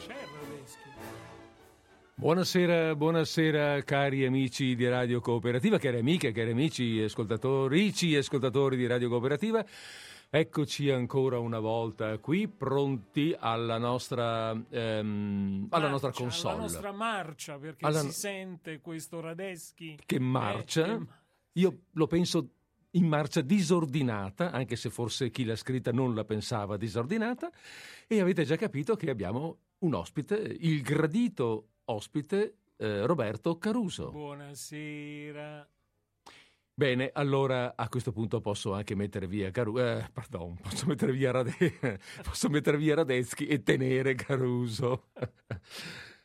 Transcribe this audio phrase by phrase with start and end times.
[0.00, 0.78] C'è Radeschi.
[2.14, 8.86] Buonasera, buonasera cari amici di Radio Cooperativa, cari amiche, cari amici ascoltatorici e ascoltatori di
[8.86, 9.62] Radio Cooperativa.
[10.30, 16.54] Eccoci ancora una volta qui, pronti alla nostra, ehm, alla Marcia, nostra console.
[16.54, 20.94] Alla nostra marcia, perché Alla- si sente questo Radeschi che marcia.
[20.94, 21.04] Eh, che
[21.60, 22.52] Io lo penso
[22.92, 27.50] in marcia disordinata, anche se forse chi l'ha scritta non la pensava disordinata,
[28.06, 34.10] e avete già capito che abbiamo un ospite, il gradito ospite eh, Roberto Caruso.
[34.10, 35.68] Buonasera.
[36.72, 41.30] Bene, allora a questo punto posso anche mettere via Caruso, eh, pardon, posso mettere via,
[41.30, 45.08] Rade- posso mettere via Radeschi e tenere Caruso.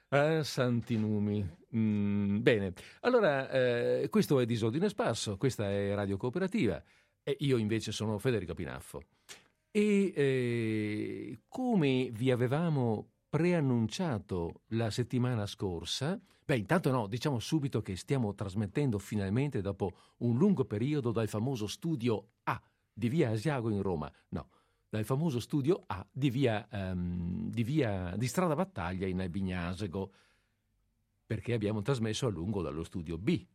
[0.10, 1.46] Ah, santi numi.
[1.76, 6.82] Mm, bene, allora eh, questo è Disordine Sparso, questa è Radio Cooperativa
[7.22, 9.02] e io invece sono Federico Pinaffo.
[9.72, 17.98] E eh, come vi avevamo preannunciato la settimana scorsa, beh intanto no, diciamo subito che
[17.98, 22.62] stiamo trasmettendo finalmente dopo un lungo periodo dal famoso studio A
[22.94, 24.48] di via Asiago in Roma, no,
[24.88, 30.14] dal famoso studio A di via, ehm, di, via di strada Battaglia in Albignasego,
[31.26, 33.46] perché abbiamo trasmesso a lungo dallo studio B.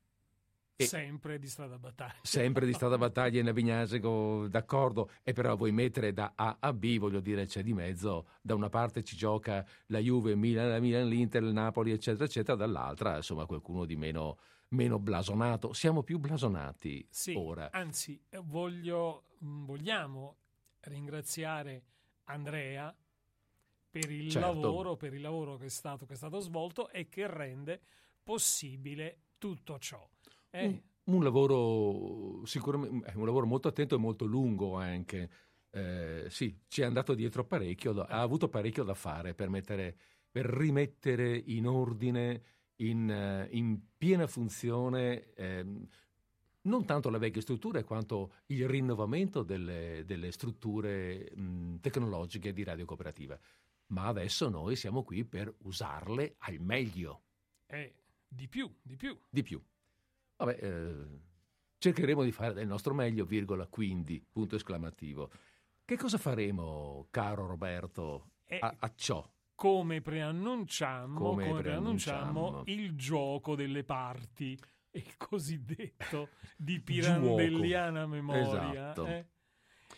[0.81, 2.15] E- Sempre di strada battaglia.
[2.23, 6.97] Sempre di strada battaglia in Avignasego, d'accordo, e però vuoi mettere da A a B,
[6.99, 10.81] voglio dire, c'è di mezzo, da una parte ci gioca la Juve, il Milan, la
[10.81, 15.75] Milan, l'Inter, il Napoli, eccetera, eccetera, dall'altra, insomma, qualcuno di meno, meno blasonato.
[15.75, 17.71] Siamo più blasonati Sì, ora.
[17.73, 20.37] anzi, voglio, mh, vogliamo
[20.81, 21.83] ringraziare
[22.25, 22.95] Andrea
[23.91, 24.47] per il Certo.
[24.47, 27.81] lavoro, per il lavoro che è stato, che è stato svolto e che rende
[28.23, 30.09] possibile tutto ciò.
[30.51, 35.31] Eh, Un, un lavoro sicuramente, è un lavoro molto attento e molto lungo anche.
[35.71, 39.97] Eh, sì, ci è andato dietro parecchio, ha avuto parecchio da fare per, mettere,
[40.31, 42.43] per rimettere in ordine,
[42.77, 45.87] in, eh, in piena funzione, ehm,
[46.63, 52.85] non tanto le vecchie strutture quanto il rinnovamento delle, delle strutture mh, tecnologiche di Radio
[52.85, 53.39] Cooperativa.
[53.89, 57.23] Ma adesso noi siamo qui per usarle al meglio,
[57.67, 57.95] eh,
[58.27, 59.19] di più, di più.
[59.29, 59.63] di più.
[60.45, 61.21] Vabbè, eh,
[61.77, 65.31] cercheremo di fare del nostro meglio, virgola, quindi, punto esclamativo.
[65.85, 69.29] Che cosa faremo, caro Roberto, Eh, a, a ciò?
[69.55, 74.59] come preannunciamo, Come come preannunciamo il gioco delle parti,
[74.93, 78.71] il cosiddetto di pirandelliana memoria.
[78.93, 79.07] Esatto.
[79.07, 79.27] eh.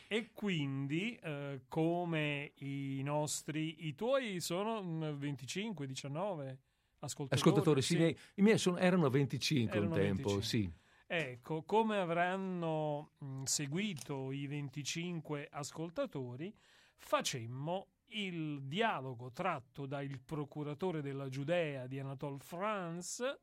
[0.08, 6.58] E quindi, eh, come i nostri, i tuoi sono mm, 25, 19
[7.02, 7.40] ascoltatori.
[7.40, 7.94] Ascoltatori, sì, sì.
[7.94, 10.42] i miei, i miei sono- erano 25 Erano un tempo, 25.
[10.42, 10.72] sì.
[11.06, 16.54] Ecco, come avranno mh, seguito i 25 ascoltatori,
[16.96, 23.40] facemmo il dialogo tratto dal procuratore della Giudea di Anatole France,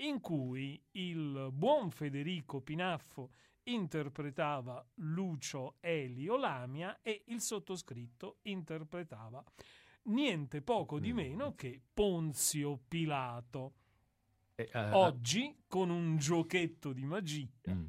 [0.00, 3.30] in cui il buon Federico Pinaffo
[3.64, 9.42] interpretava Lucio Elio Lamia e il sottoscritto interpretava
[10.06, 11.16] niente poco di Mm.
[11.16, 13.74] meno che Ponzio Pilato.
[14.54, 17.86] Eh, eh, Oggi, con un giochetto di magia, mm.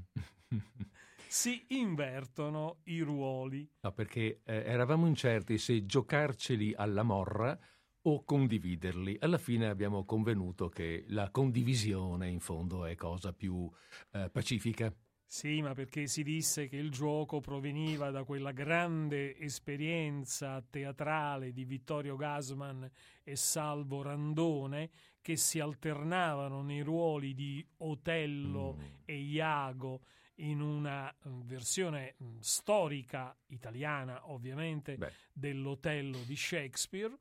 [1.27, 3.69] si invertono i ruoli.
[3.81, 7.57] No, perché eh, eravamo incerti se giocarceli alla morra
[8.01, 9.17] o condividerli.
[9.19, 13.69] Alla fine abbiamo convenuto che la condivisione in fondo è cosa più
[14.11, 14.93] eh, pacifica.
[15.29, 21.65] Sì, ma perché si disse che il gioco proveniva da quella grande esperienza teatrale di
[21.65, 22.89] Vittorio Gasman
[23.23, 24.89] e Salvo Randone
[25.21, 28.83] che si alternavano nei ruoli di Otello Mm.
[29.03, 30.01] e Iago
[30.35, 37.13] in una eh, versione mh, storica italiana, ovviamente, Beh, dell'Otello di Shakespeare.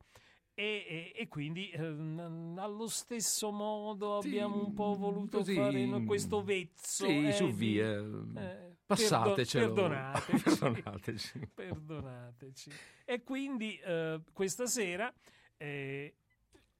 [0.58, 5.54] E, e- e quindi eh, n- allo stesso modo Sì, abbiamo un po' voluto così,
[5.54, 7.04] fare questo vezzo.
[7.06, 7.98] sì, eh, su via.
[7.98, 9.72] eh, Passatecelo.
[9.74, 9.88] perdo-
[10.24, 11.38] perdonateci.
[11.52, 11.52] Perdonateci.
[11.54, 12.70] perdonateci.
[13.04, 15.12] E quindi eh, questa sera
[15.58, 16.14] eh,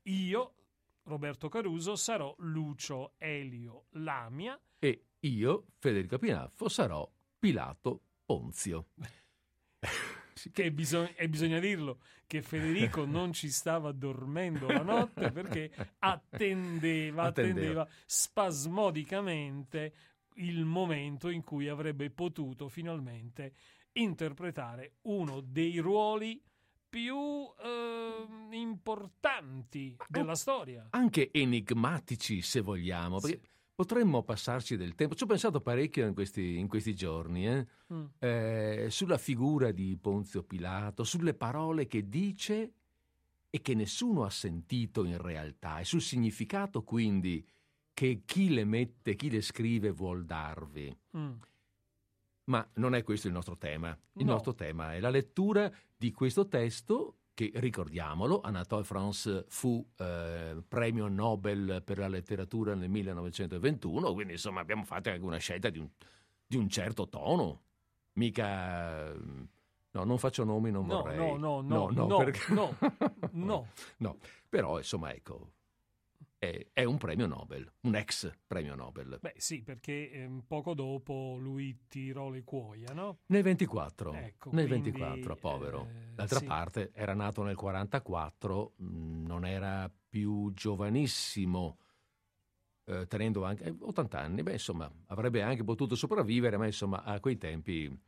[0.05, 0.55] io,
[1.03, 4.59] Roberto Caruso, sarò Lucio Elio Lamia.
[4.79, 7.07] E io, Federico Pinaffo, sarò
[7.39, 8.87] Pilato Ponzio.
[10.37, 15.71] Sì, Che bisog- e bisogna dirlo che Federico non ci stava dormendo la notte perché
[16.01, 17.83] attendeva, Attendeva.
[17.83, 19.95] attendeva spasmodicamente
[20.35, 23.55] il momento in cui avrebbe potuto finalmente
[23.93, 26.43] interpretare uno dei ruoli
[26.89, 30.87] più ehm, importanti della storia.
[30.91, 33.41] anche enigmatici se vogliamo, perché
[33.77, 35.15] potremmo passarci del tempo.
[35.15, 38.05] Ci ho pensato parecchio in questi, in questi giorni, eh, Mm.
[38.19, 42.73] eh, sulla figura di Ponzio Pilato, sulle parole che dice
[43.51, 47.47] e che nessuno ha sentito in realtà e sul significato quindi
[47.93, 50.99] che chi le mette, chi le scrive vuol darvi.
[51.17, 51.33] Mm.
[52.45, 53.97] Ma non è questo il nostro tema.
[54.15, 54.33] Il no.
[54.33, 61.07] nostro tema è la lettura di questo testo che, ricordiamolo, Anatole France fu eh, premio
[61.07, 65.87] Nobel per la letteratura nel 1921, quindi insomma abbiamo fatto anche una scelta di un,
[66.47, 67.61] di un certo tono.
[68.15, 69.13] Mica...
[69.13, 71.19] No, non faccio nomi, non no, vorrei.
[71.19, 72.55] No, no, no, no, no, perché...
[72.55, 72.75] no,
[73.33, 73.69] no.
[73.99, 74.17] no.
[74.49, 75.56] Però, insomma, ecco,
[76.51, 79.19] è, è, un premio Nobel, un ex premio Nobel.
[79.21, 83.21] Beh sì, perché eh, poco dopo lui tirò le cuoia, no?
[83.27, 85.89] Nel 24, ecco, nel quindi, 24, povero.
[85.89, 86.45] Eh, D'altra sì.
[86.45, 91.79] parte era nato nel 44, mm, non era più giovanissimo,
[92.85, 97.21] eh, tenendo anche 80 eh, anni, beh insomma avrebbe anche potuto sopravvivere, ma insomma a
[97.21, 98.05] quei tempi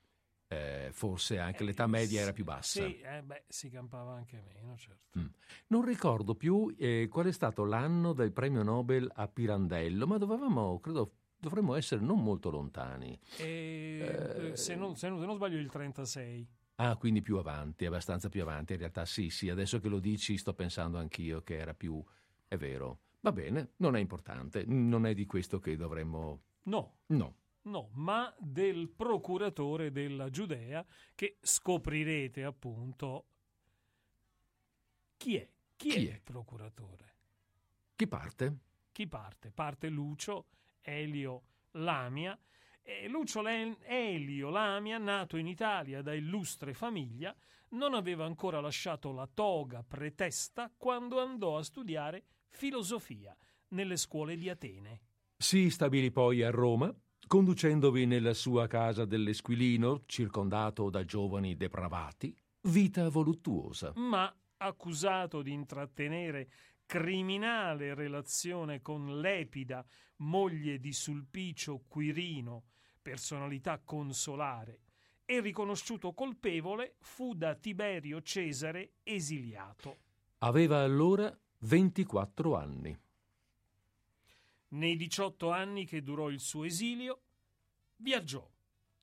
[0.49, 2.85] eh, forse anche l'età eh, media era più bassa.
[2.85, 5.19] Sì, eh, beh, si campava anche meno, certo.
[5.19, 5.27] Mm.
[5.69, 10.81] Non ricordo più eh, qual è stato l'anno del premio Nobel a Pirandello, ma dovevamo,
[10.81, 13.19] credo, dovremmo essere non molto lontani.
[13.37, 16.49] Eh, se non, se, non, se non sbaglio il 36.
[16.77, 18.73] Ah, quindi più avanti, abbastanza più avanti.
[18.73, 22.03] In realtà sì, sì, adesso che lo dici sto pensando anch'io che era più...
[22.47, 23.01] è vero.
[23.21, 26.43] Va bene, non è importante, non è di questo che dovremmo...
[26.65, 27.01] No.
[27.07, 27.35] No.
[27.69, 30.85] No, ma del procuratore della Giudea
[31.15, 33.27] che scoprirete appunto
[35.19, 35.47] chi è.
[35.77, 37.17] Chi, chi è, è il procuratore?
[37.95, 38.59] Chi parte?
[38.91, 39.51] Chi parte?
[39.51, 40.47] Parte Lucio
[40.81, 41.43] Elio
[41.73, 42.39] Lamia.
[43.09, 47.37] Lucio Elio Lamia, nato in Italia da illustre famiglia,
[47.71, 53.37] non aveva ancora lasciato la toga pretesta quando andò a studiare filosofia
[53.69, 55.01] nelle scuole di Atene.
[55.37, 56.91] Si stabilì poi a Roma
[57.29, 63.93] conducendovi nella sua casa dell'Esquilino, circondato da giovani depravati, vita voluttuosa.
[63.95, 66.51] Ma accusato di intrattenere
[66.87, 69.85] criminale relazione con Lepida,
[70.17, 72.65] moglie di Sulpicio Quirino,
[73.01, 74.81] personalità consolare,
[75.25, 79.99] e riconosciuto colpevole, fu da Tiberio Cesare esiliato.
[80.39, 82.99] Aveva allora 24 anni.
[84.71, 87.21] Nei 18 anni che durò il suo esilio,
[87.97, 88.47] viaggiò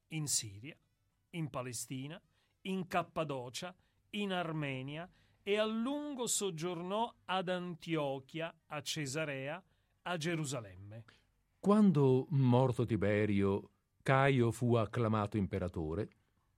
[0.09, 0.77] in Siria,
[1.31, 2.21] in Palestina,
[2.62, 3.75] in Cappadocia,
[4.12, 5.09] in Armenia
[5.41, 9.62] e a lungo soggiornò ad Antiochia, a Cesarea,
[10.03, 11.03] a Gerusalemme.
[11.59, 13.71] Quando, morto Tiberio,
[14.03, 16.09] Caio fu acclamato imperatore,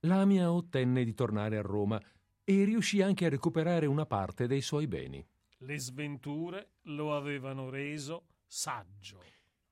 [0.02, 2.02] Lamia ottenne di tornare a Roma
[2.44, 5.26] e riuscì anche a recuperare una parte dei suoi beni.
[5.60, 9.22] Le sventure lo avevano reso saggio.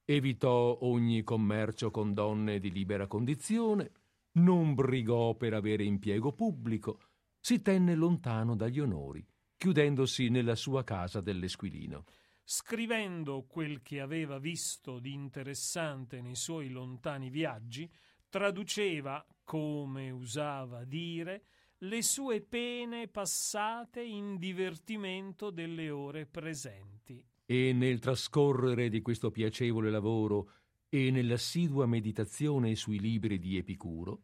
[0.04, 3.92] Evitò ogni commercio con donne di libera condizione,
[4.34, 7.00] non brigò per avere impiego pubblico,
[7.40, 9.26] si tenne lontano dagli onori,
[9.58, 12.04] chiudendosi nella sua casa dell'Esquilino.
[12.44, 17.90] Scrivendo quel che aveva visto di interessante nei suoi lontani viaggi,
[18.30, 21.46] traduceva, come usava dire,
[21.80, 29.90] le sue pene passate in divertimento delle ore presenti e nel trascorrere di questo piacevole
[29.90, 30.52] lavoro
[30.90, 34.22] e nell'assidua meditazione sui libri di Epicuro,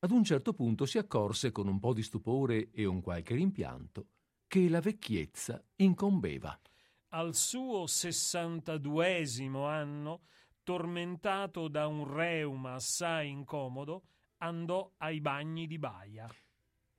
[0.00, 4.06] ad un certo punto si accorse con un po' di stupore e un qualche rimpianto
[4.46, 6.58] che la vecchiezza incombeva.
[7.10, 10.22] Al suo sessantaduesimo anno,
[10.62, 14.04] tormentato da un reuma assai incomodo,
[14.38, 16.28] andò ai bagni di Baia.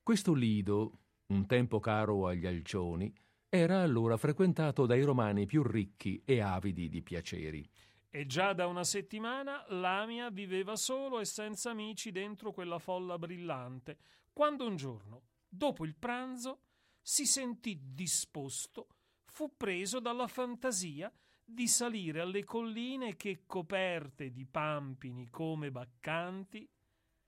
[0.04, 3.14] Questo lido, un tempo caro agli alcioni,
[3.54, 7.70] era allora frequentato dai romani più ricchi e avidi di piaceri.
[8.10, 13.98] E già da una settimana Lamia viveva solo e senza amici dentro quella folla brillante,
[14.32, 16.60] quando un giorno, dopo il pranzo,
[17.02, 18.88] si sentì disposto,
[19.26, 21.12] fu preso dalla fantasia
[21.44, 26.66] di salire alle colline che, coperte di pampini come baccanti,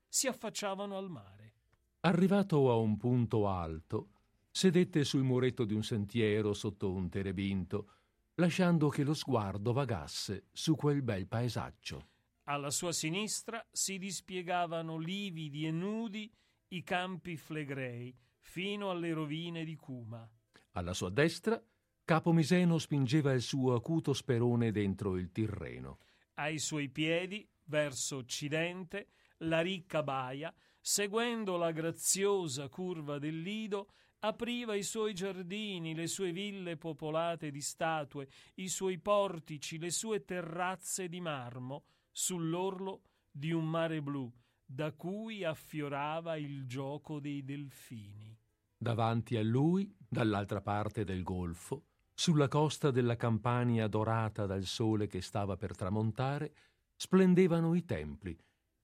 [0.08, 1.52] si affacciavano al mare.
[2.00, 4.08] Arrivato a un punto alto,
[4.56, 7.88] sedette sul muretto di un sentiero sotto un terebinto,
[8.36, 12.10] lasciando che lo sguardo vagasse su quel bel paesaggio.
[12.44, 16.32] Alla sua sinistra si dispiegavano lividi e nudi
[16.68, 20.28] i campi flegrei, fino alle rovine di Cuma.
[20.72, 21.60] Alla sua destra
[22.04, 25.98] Capo Miseno spingeva il suo acuto sperone dentro il Tirreno.
[26.34, 29.08] Ai suoi piedi, verso occidente,
[29.38, 33.88] la ricca baia, seguendo la graziosa curva del Lido,
[34.26, 40.24] apriva i suoi giardini, le sue ville popolate di statue, i suoi portici, le sue
[40.24, 44.32] terrazze di marmo, sull'orlo di un mare blu,
[44.64, 48.36] da cui affiorava il gioco dei delfini.
[48.76, 55.20] Davanti a lui, dall'altra parte del golfo, sulla costa della Campania dorata dal sole che
[55.20, 56.54] stava per tramontare,
[56.96, 58.36] splendevano i templi,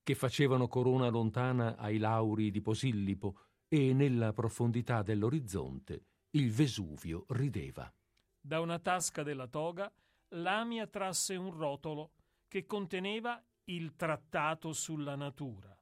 [0.03, 3.37] che facevano corona lontana ai lauri di Posillipo
[3.73, 7.89] e nella profondità dell'orizzonte il Vesuvio rideva.
[8.37, 9.89] Da una tasca della toga
[10.33, 12.11] Lamia trasse un rotolo
[12.49, 15.73] che conteneva il trattato sulla natura.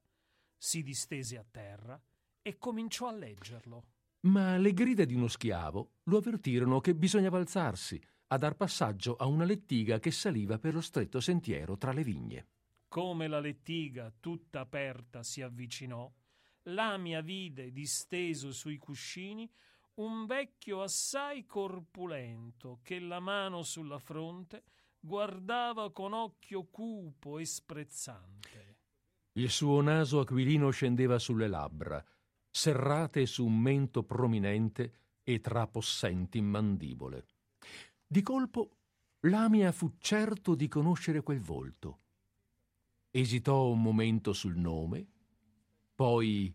[0.56, 2.00] Si distese a terra
[2.40, 3.84] e cominciò a leggerlo.
[4.20, 9.26] Ma le grida di uno schiavo lo avvertirono che bisognava alzarsi a dar passaggio a
[9.26, 12.46] una lettiga che saliva per lo stretto sentiero tra le vigne.
[12.86, 16.08] Come la lettiga, tutta aperta, si avvicinò,
[16.64, 19.50] Lamia vide disteso sui cuscini
[19.94, 24.64] un vecchio assai corpulento che la mano sulla fronte
[24.98, 28.78] guardava con occhio cupo e sprezzante.
[29.32, 32.04] Il suo naso aquilino scendeva sulle labbra,
[32.50, 37.26] serrate su un mento prominente e tra possenti mandibole.
[38.06, 38.76] Di colpo
[39.24, 42.00] Lamia fu certo di conoscere quel volto.
[43.10, 45.08] Esitò un momento sul nome,
[46.00, 46.50] poi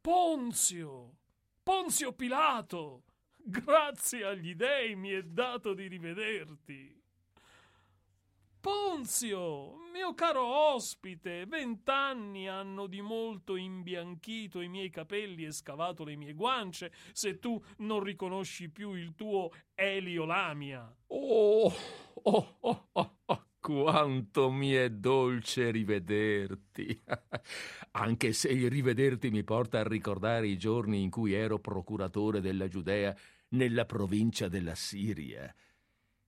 [0.00, 1.18] Ponzio!
[1.62, 3.04] Ponzio Pilato!
[3.36, 7.00] Grazie agli dei mi è dato di rivederti.
[8.58, 16.16] Ponzio, mio caro ospite, vent'anni hanno di molto imbianchito i miei capelli e scavato le
[16.16, 20.92] mie guance, se tu non riconosci più il tuo Elio Lamia.
[21.06, 21.72] Oh,
[22.24, 27.02] oh, oh, oh, oh quanto mi è dolce rivederti.
[27.98, 32.68] Anche se il rivederti mi porta a ricordare i giorni in cui ero procuratore della
[32.68, 33.12] Giudea
[33.48, 35.52] nella provincia della Siria.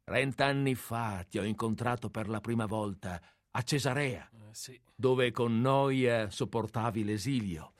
[0.02, 4.80] Trent'anni fa ti ho incontrato per la prima volta a Cesarea, eh, sì.
[4.96, 7.72] dove con noia sopportavi l'esilio.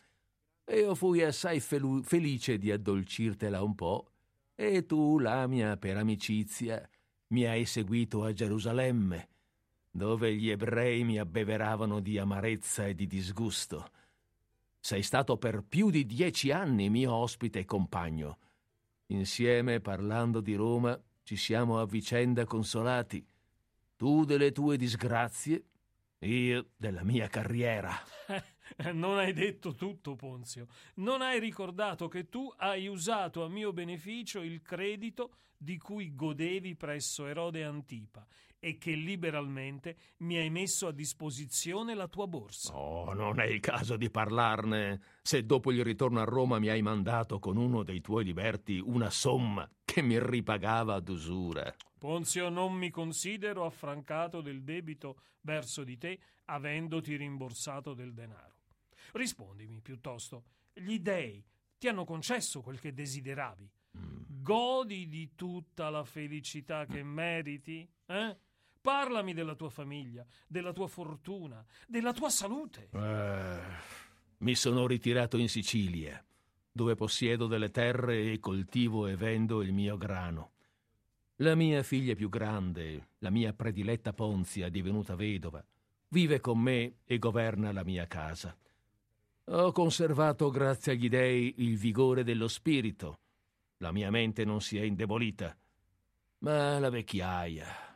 [0.73, 4.13] Io fui assai felu- felice di addolcirtela un po',
[4.55, 6.89] e tu, Lamia, per amicizia,
[7.31, 9.31] mi hai seguito a Gerusalemme
[9.91, 13.91] dove gli ebrei mi abbeveravano di amarezza e di disgusto.
[14.79, 18.39] Sei stato per più di dieci anni mio ospite e compagno.
[19.07, 23.27] Insieme, parlando di Roma, ci siamo a vicenda consolati.
[23.97, 25.65] Tu delle tue disgrazie,
[26.21, 27.93] io della mia carriera.
[28.93, 30.69] non hai detto tutto, Ponzio.
[30.97, 36.77] Non hai ricordato che tu hai usato a mio beneficio il credito di cui godevi
[36.77, 38.25] presso Erode Antipa
[38.61, 42.75] e che liberalmente mi hai messo a disposizione la tua borsa.
[42.75, 45.01] Oh, non è il caso di parlarne.
[45.23, 49.11] Se dopo il ritorno a Roma mi hai mandato con uno dei tuoi liberti una
[49.11, 51.75] somma che mi ripagava ad usura.
[51.99, 58.57] Ponzio, non mi considero affrancato del debito verso di te, avendoti rimborsato del denaro.
[59.13, 61.45] Rispondimi piuttosto, gli dei
[61.79, 63.71] ti hanno concesso quel che desideravi.
[63.99, 64.43] Mm.
[64.43, 67.89] Godi di tutta la felicità che meriti?
[68.07, 68.37] Eh?
[68.89, 72.89] Parlami della tua famiglia, della tua fortuna, della tua salute.
[72.91, 73.59] Eh,
[74.39, 76.25] mi sono ritirato in Sicilia,
[76.73, 80.53] dove possiedo delle terre e coltivo e vendo il mio grano.
[81.37, 85.63] La mia figlia più grande, la mia prediletta Ponzia, divenuta vedova,
[86.09, 88.57] vive con me e governa la mia casa.
[89.49, 93.19] Ho conservato, grazie agli dei, il vigore dello spirito.
[93.77, 95.55] La mia mente non si è indebolita.
[96.39, 97.88] Ma la vecchiaia,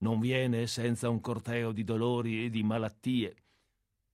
[0.00, 3.36] non viene senza un corteo di dolori e di malattie.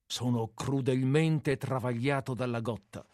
[0.05, 3.05] Sono crudelmente travagliato dalla gotta.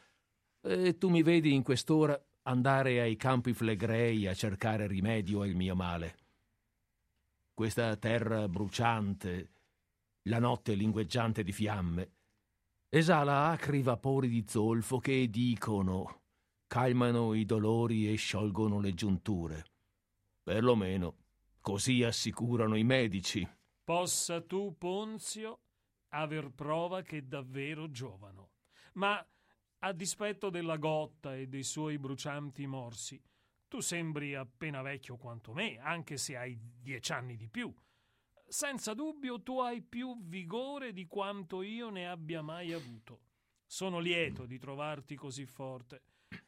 [0.62, 5.76] E tu mi vedi in quest'ora andare ai campi flegrei a cercare rimedio al mio
[5.76, 6.18] male.
[7.54, 9.52] Questa terra bruciante,
[10.24, 12.12] la notte lingueggiante di fiamme,
[12.90, 16.22] esala acri vapori di zolfo che dicono
[16.68, 19.66] calmano i dolori e sciolgono le giunture.
[20.42, 21.23] Perlomeno
[21.64, 23.50] Così assicurano i medici.
[23.86, 25.62] Possa tu, Ponzio,
[26.10, 28.50] aver prova che davvero giovano.
[28.96, 29.26] Ma,
[29.80, 33.24] a dispetto della gotta e dei suoi brucianti morsi,
[33.70, 37.74] tu sembri appena vecchio quanto me, anche se hai dieci anni di più.
[38.46, 43.22] Senza dubbio tu hai più vigore di quanto io ne abbia mai avuto.
[43.66, 46.04] Sono lieto di trovarti così forte.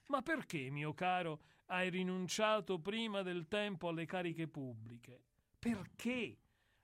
[0.08, 5.22] Ma perché, mio caro, hai rinunciato prima del tempo alle cariche pubbliche?
[5.58, 6.38] Perché,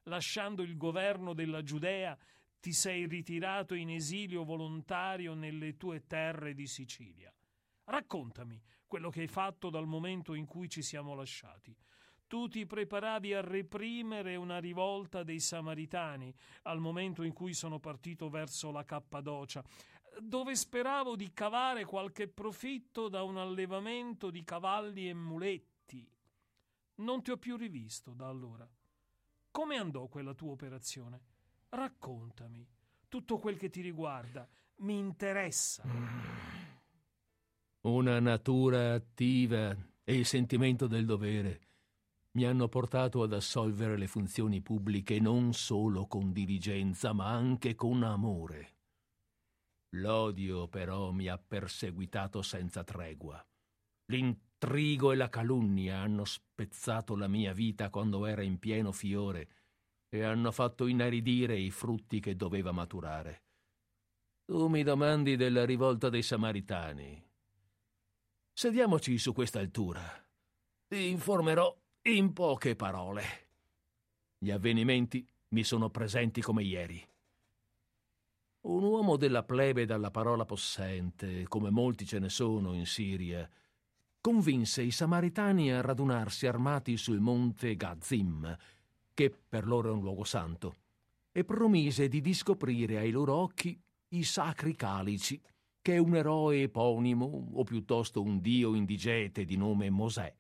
[0.04, 2.18] lasciando il governo della Giudea,
[2.60, 7.34] ti sei ritirato in esilio volontario nelle tue terre di Sicilia?
[7.86, 11.76] Raccontami quello che hai fatto dal momento in cui ci siamo lasciati.
[12.28, 18.30] Tu ti preparavi a reprimere una rivolta dei Samaritani al momento in cui sono partito
[18.30, 19.64] verso la Cappadocia.
[20.20, 26.08] Dove speravo di cavare qualche profitto da un allevamento di cavalli e muletti.
[26.96, 28.68] Non ti ho più rivisto da allora.
[29.52, 31.22] Come andò quella tua operazione?
[31.70, 32.68] Raccontami.
[33.08, 35.84] Tutto quel che ti riguarda mi interessa.
[37.82, 41.62] Una natura attiva e il sentimento del dovere
[42.34, 48.04] mi hanno portato ad assolvere le funzioni pubbliche non solo con diligenza, ma anche con
[48.04, 48.81] amore.
[49.96, 53.46] L'odio però mi ha perseguitato senza tregua.
[54.06, 59.50] L'intrigo e la calunnia hanno spezzato la mia vita quando era in pieno fiore
[60.10, 63.44] e hanno fatto inaridire i frutti che doveva maturare.
[64.46, 67.30] Tu mi domandi della rivolta dei Samaritani.
[68.52, 70.02] Sediamoci su questa altura.
[70.88, 71.74] Ti informerò
[72.10, 73.24] in poche parole.
[74.38, 77.11] Gli avvenimenti mi sono presenti come ieri.
[78.62, 83.50] Un uomo della plebe dalla parola possente, come molti ce ne sono in Siria,
[84.22, 88.56] convinse i samaritani a radunarsi armati sul monte Gazim,
[89.16, 90.76] che per loro è un luogo santo,
[91.32, 95.42] e promise di discoprire ai loro occhi i sacri calici
[95.82, 100.32] che un eroe eponimo, o piuttosto un dio indigete di nome Mosè,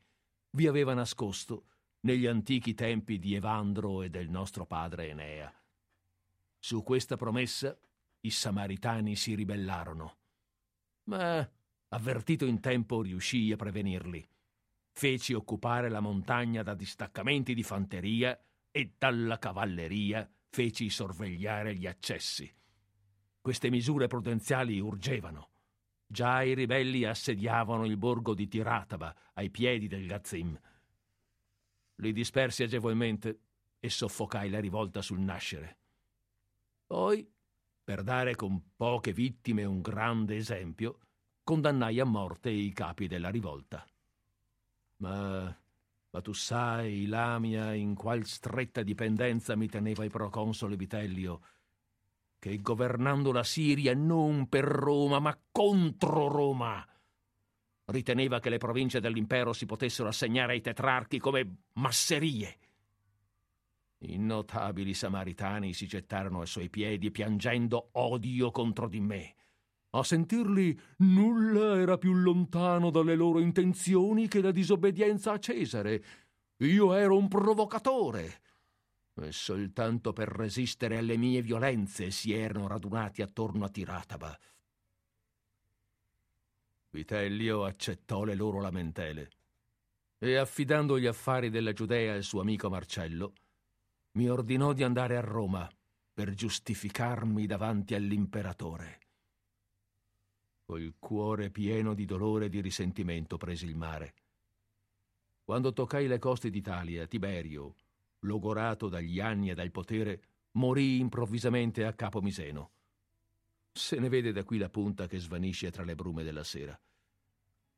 [0.51, 1.63] vi aveva nascosto
[2.01, 5.51] negli antichi tempi di Evandro e del nostro padre Enea.
[6.59, 7.75] Su questa promessa
[8.21, 10.17] i Samaritani si ribellarono.
[11.05, 11.49] Ma,
[11.89, 14.27] avvertito in tempo, riuscii a prevenirli.
[14.91, 22.53] Feci occupare la montagna da distaccamenti di fanteria e dalla cavalleria feci sorvegliare gli accessi.
[23.39, 25.49] Queste misure prudenziali urgevano.
[26.05, 30.59] Già i ribelli assediavano il borgo di Tirataba, ai piedi del Gazim.
[31.95, 33.39] Li dispersi agevolmente
[33.79, 35.77] e soffocai la rivolta sul nascere.
[36.85, 37.27] Poi
[37.83, 40.99] per dare con poche vittime un grande esempio,
[41.43, 43.85] condannai a morte i capi della rivolta.
[44.97, 45.55] Ma,
[46.09, 51.41] ma tu sai, Lamia, in qual stretta dipendenza mi teneva il proconsole Vitellio,
[52.39, 56.85] che governando la Siria non per Roma, ma contro Roma,
[57.85, 62.57] riteneva che le province dell'impero si potessero assegnare ai tetrarchi come masserie
[64.03, 69.35] i notabili samaritani si gettarono ai suoi piedi piangendo odio contro di me.
[69.91, 76.03] A sentirli nulla era più lontano dalle loro intenzioni che la disobbedienza a Cesare.
[76.57, 78.41] Io ero un provocatore.
[79.13, 84.39] E soltanto per resistere alle mie violenze si erano radunati attorno a Tirataba.
[86.89, 89.29] Vitellio accettò le loro lamentele
[90.17, 93.33] e affidando gli affari della Giudea al suo amico Marcello,
[94.13, 95.69] mi ordinò di andare a Roma
[96.13, 98.99] per giustificarmi davanti all'imperatore.
[100.65, 104.13] Col cuore pieno di dolore e di risentimento presi il mare.
[105.43, 107.75] Quando toccai le coste d'Italia, Tiberio,
[108.19, 110.21] logorato dagli anni e dal potere,
[110.51, 112.71] morì improvvisamente a Capo Miseno.
[113.71, 116.79] Se ne vede da qui la punta che svanisce tra le brume della sera.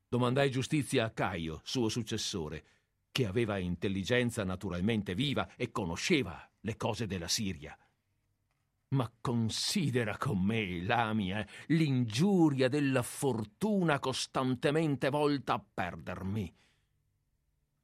[0.08, 2.64] Domandai giustizia a Caio, suo successore,
[3.14, 7.78] che aveva intelligenza naturalmente viva e conosceva le cose della Siria.
[8.88, 16.52] Ma considera con me, Lamia, l'ingiuria della fortuna costantemente volta a perdermi.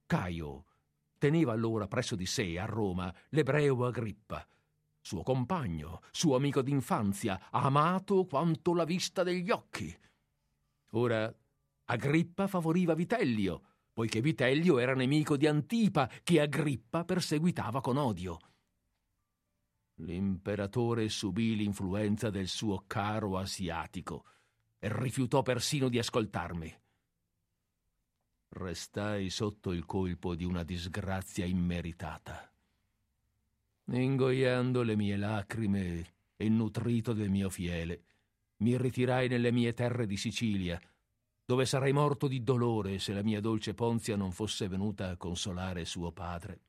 [0.05, 0.65] Caio
[1.17, 4.45] teneva allora presso di sé a Roma l'ebreo Agrippa,
[5.01, 9.97] suo compagno, suo amico d'infanzia, amato quanto la vista degli occhi.
[10.91, 11.33] Ora
[11.85, 13.70] Agrippa favoriva Vitellio,
[14.01, 18.39] poiché Vitellio era nemico di Antipa, che Agrippa perseguitava con odio.
[19.97, 24.25] L'imperatore subì l'influenza del suo caro asiatico
[24.79, 26.81] e rifiutò persino di ascoltarmi.
[28.49, 32.51] Restai sotto il colpo di una disgrazia immeritata.
[33.93, 38.05] Ingoiando le mie lacrime e nutrito del mio fiele,
[38.61, 40.81] mi ritirai nelle mie terre di Sicilia,
[41.51, 45.85] dove sarei morto di dolore se la mia dolce Ponzia non fosse venuta a consolare
[45.85, 46.61] suo padre.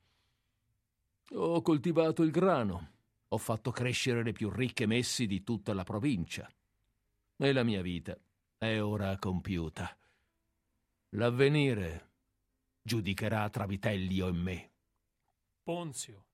[1.33, 2.93] Ho coltivato il grano,
[3.27, 6.51] ho fatto crescere le più ricche messi di tutta la provincia.
[7.37, 8.17] E la mia vita
[8.57, 9.95] è ora compiuta.
[11.09, 12.09] L'avvenire
[12.81, 14.71] giudicherà tra Vitellio e me.
[15.61, 16.25] Ponzio,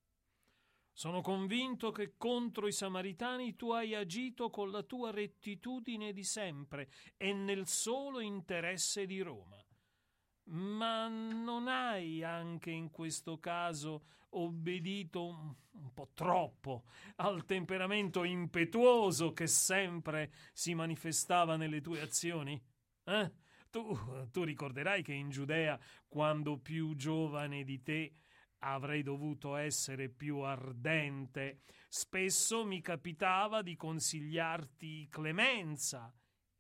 [0.98, 6.90] sono convinto che contro i Samaritani tu hai agito con la tua rettitudine di sempre
[7.18, 9.64] e nel solo interesse di Roma.
[10.46, 16.86] ma non hai anche in questo caso obbedito un, po' troppo
[17.18, 22.60] al temperamento impetuoso che sempre si manifestava nelle tue azioni?
[23.04, 23.32] Eh?
[23.70, 28.16] Tu, tu ricorderai che in Giudea, quando più giovane di te,
[28.60, 31.62] avrei dovuto essere più ardente.
[31.88, 36.14] Spesso mi capitava di consigliarti clemenza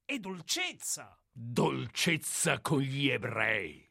[0.06, 1.20] e dolcezza.
[1.32, 3.86] Dolcezza con gli ebrei.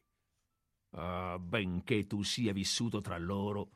[0.92, 3.70] Ah, benché tu sia vissuto tra loro,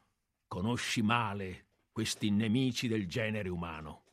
[0.47, 4.05] conosci male questi nemici del genere umano.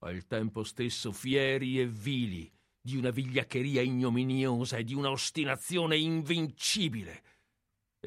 [0.00, 7.22] Al tempo stesso fieri e vili, di una vigliaccheria ignominiosa e di una ostinazione invincibile.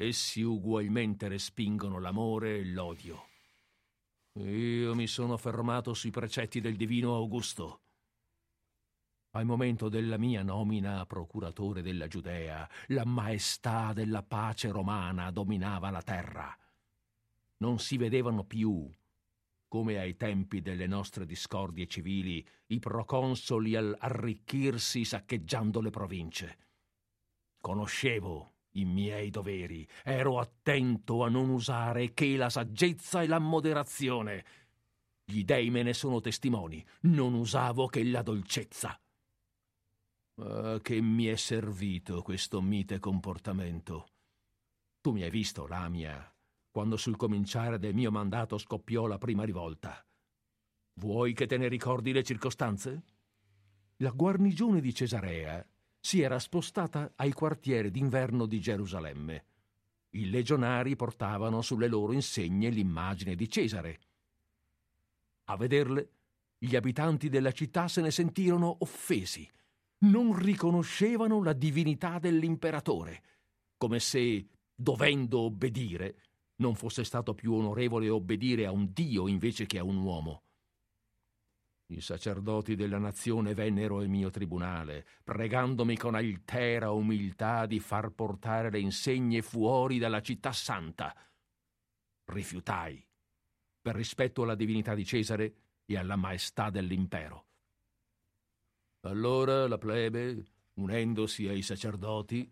[0.02, 3.26] Essi ugualmente respingono l'amore e l'odio.
[4.38, 7.82] Io mi sono fermato sui precetti del divino Augusto.
[9.32, 15.90] Al momento della mia nomina a procuratore della Giudea, la maestà della pace romana dominava
[15.90, 16.58] la terra.
[17.58, 18.90] Non si vedevano più
[19.68, 26.58] come ai tempi delle nostre discordie civili, i proconsoli al arricchirsi saccheggiando le province.
[27.60, 34.44] Conoscevo i miei doveri, ero attento a non usare che la saggezza e la moderazione.
[35.24, 39.00] Gli dei me ne sono testimoni, non usavo che la dolcezza.
[40.34, 44.06] Ma che mi è servito questo mite comportamento?
[45.00, 46.32] Tu mi hai visto, Lamia,
[46.70, 50.04] quando sul cominciare del mio mandato scoppiò la prima rivolta.
[50.94, 53.02] Vuoi che te ne ricordi le circostanze?
[53.96, 55.66] La guarnigione di Cesarea
[56.00, 59.44] si era spostata ai quartieri d'inverno di Gerusalemme.
[60.10, 64.00] I legionari portavano sulle loro insegne l'immagine di Cesare.
[65.44, 66.10] A vederle,
[66.58, 69.48] gli abitanti della città se ne sentirono offesi.
[69.98, 73.22] Non riconoscevano la divinità dell'imperatore,
[73.76, 76.16] come se, dovendo obbedire,
[76.56, 80.42] non fosse stato più onorevole obbedire a un Dio invece che a un uomo.
[81.90, 88.70] I sacerdoti della nazione vennero al mio tribunale, pregandomi con altera umiltà di far portare
[88.70, 91.12] le insegne fuori dalla città santa.
[92.26, 93.04] Rifiutai,
[93.82, 97.46] per rispetto alla divinità di Cesare e alla maestà dell'impero.
[99.00, 102.48] Allora la plebe, unendosi ai sacerdoti,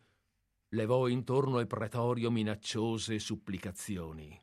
[0.70, 4.36] levò intorno al pretorio minacciose supplicazioni.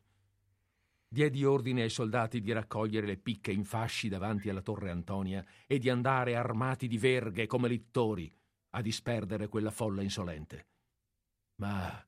[1.16, 5.78] Diedi ordine ai soldati di raccogliere le picche in fasci davanti alla torre Antonia e
[5.78, 8.30] di andare armati di verghe come littori
[8.74, 10.66] a disperdere quella folla insolente.
[11.62, 12.06] Ma,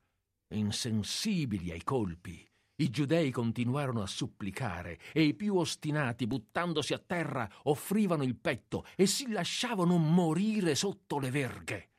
[0.49, 2.47] insensibili ai colpi,
[2.83, 8.85] i giudei continuarono a supplicare e i più ostinati, buttandosi a terra, offrivano il petto
[8.95, 11.93] e si lasciavano morire sotto le verghe.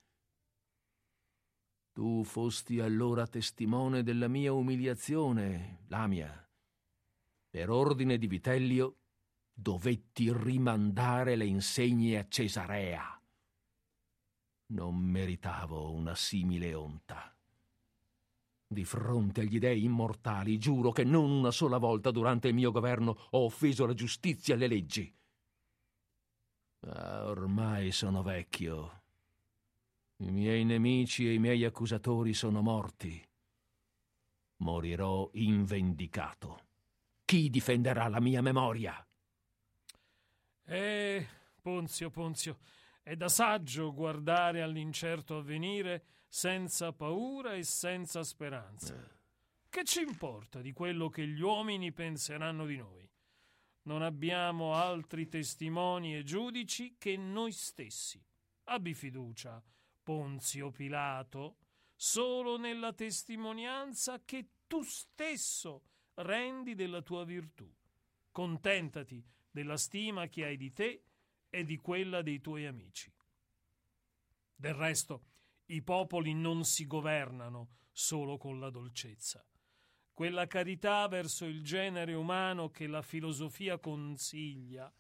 [1.92, 6.44] Tu fosti allora testimone della mia umiliazione, Lamia.
[7.50, 8.98] Per ordine di Vitellio
[9.52, 13.22] dovetti rimandare le insegne a Cesarea.
[14.68, 17.36] Non meritavo una simile onta.
[18.68, 23.18] Di fronte agli dei immortali giuro che non una sola volta durante il mio governo
[23.32, 25.18] ho offeso la giustizia e le leggi.
[26.82, 29.00] Ma ormai sono vecchio
[30.22, 33.26] i miei nemici e i miei accusatori sono morti.
[34.58, 36.69] Morirò invendicato.
[37.30, 39.08] Chi difenderà la mia memoria?
[40.66, 41.28] Eh,
[41.62, 42.58] Ponzio, Ponzio,
[43.04, 48.96] è da saggio guardare all'incerto avvenire senza paura e senza speranza.
[48.96, 49.20] Eh.
[49.70, 53.08] Che ci importa di quello che gli uomini penseranno di noi?
[53.84, 58.20] Non abbiamo altri testimoni e giudici che noi stessi.
[58.64, 59.64] Abbi fiducia
[60.02, 61.58] Ponzio Pilato,
[61.94, 65.84] solo nella testimonianza che tu stesso
[66.20, 67.70] rendi della tua virtù.
[68.32, 71.04] Contentati della stima che hai di te
[71.50, 73.12] e di quella dei tuoi amici.
[74.56, 75.24] Del resto,
[75.68, 79.44] i popoli non si governano solo con la dolcezza.
[80.14, 84.92] Quella carità verso il genere umano che la filosofia consiglia,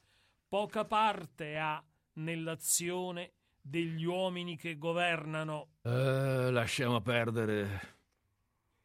[0.47, 5.75] poca parte ha nell'azione degli uomini che governano.
[5.81, 7.98] Eh, lasciamo perdere.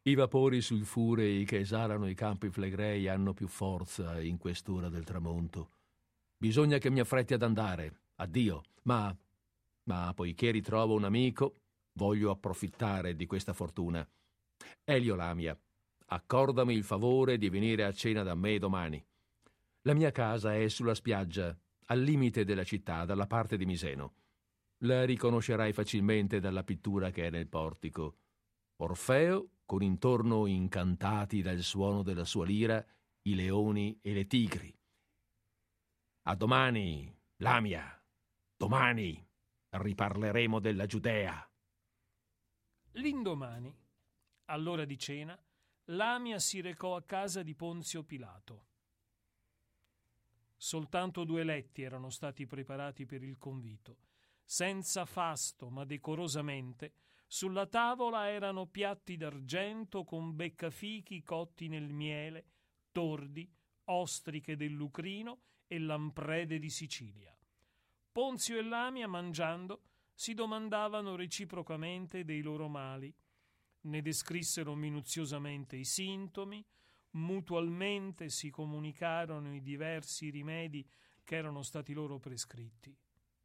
[0.07, 5.71] I vapori sulfurei che esalano i campi flegrei hanno più forza in quest'ora del tramonto.
[6.37, 8.01] Bisogna che mi affretti ad andare.
[8.17, 8.61] Addio.
[8.83, 9.15] Ma.
[9.85, 11.55] Ma poiché ritrovo un amico,
[11.93, 14.07] voglio approfittare di questa fortuna.
[14.83, 15.59] Elio Lamia,
[16.09, 19.03] accordami il favore di venire a cena da me domani.
[19.81, 24.13] La mia casa è sulla spiaggia, al limite della città, dalla parte di Miseno.
[24.83, 28.17] La riconoscerai facilmente dalla pittura che è nel portico.
[28.77, 32.85] Orfeo, con intorno incantati dal suono della sua lira,
[33.23, 34.73] i leoni e le tigri.
[36.27, 38.03] A domani, Lamia,
[38.55, 39.23] domani
[39.69, 41.49] riparleremo della Giudea.
[42.91, 43.75] L'indomani,
[44.45, 45.37] all'ora di cena,
[45.89, 48.67] Lamia si recò a casa di Ponzio Pilato.
[50.55, 53.97] Soltanto due letti erano stati preparati per il convito.
[54.43, 56.93] Senza fasto, ma decorosamente,
[57.27, 62.45] sulla tavola erano piatti d'argento con beccafichi cotti nel miele,
[62.91, 63.51] tordi,
[63.85, 67.35] ostriche del Lucrino e lamprede di Sicilia.
[68.11, 69.81] Ponzio e Lamia, mangiando,
[70.13, 73.13] si domandavano reciprocamente dei loro mali.
[73.81, 76.65] Ne descrissero minuziosamente i sintomi,
[77.11, 80.87] mutualmente si comunicarono i diversi rimedi
[81.23, 82.95] che erano stati loro prescritti.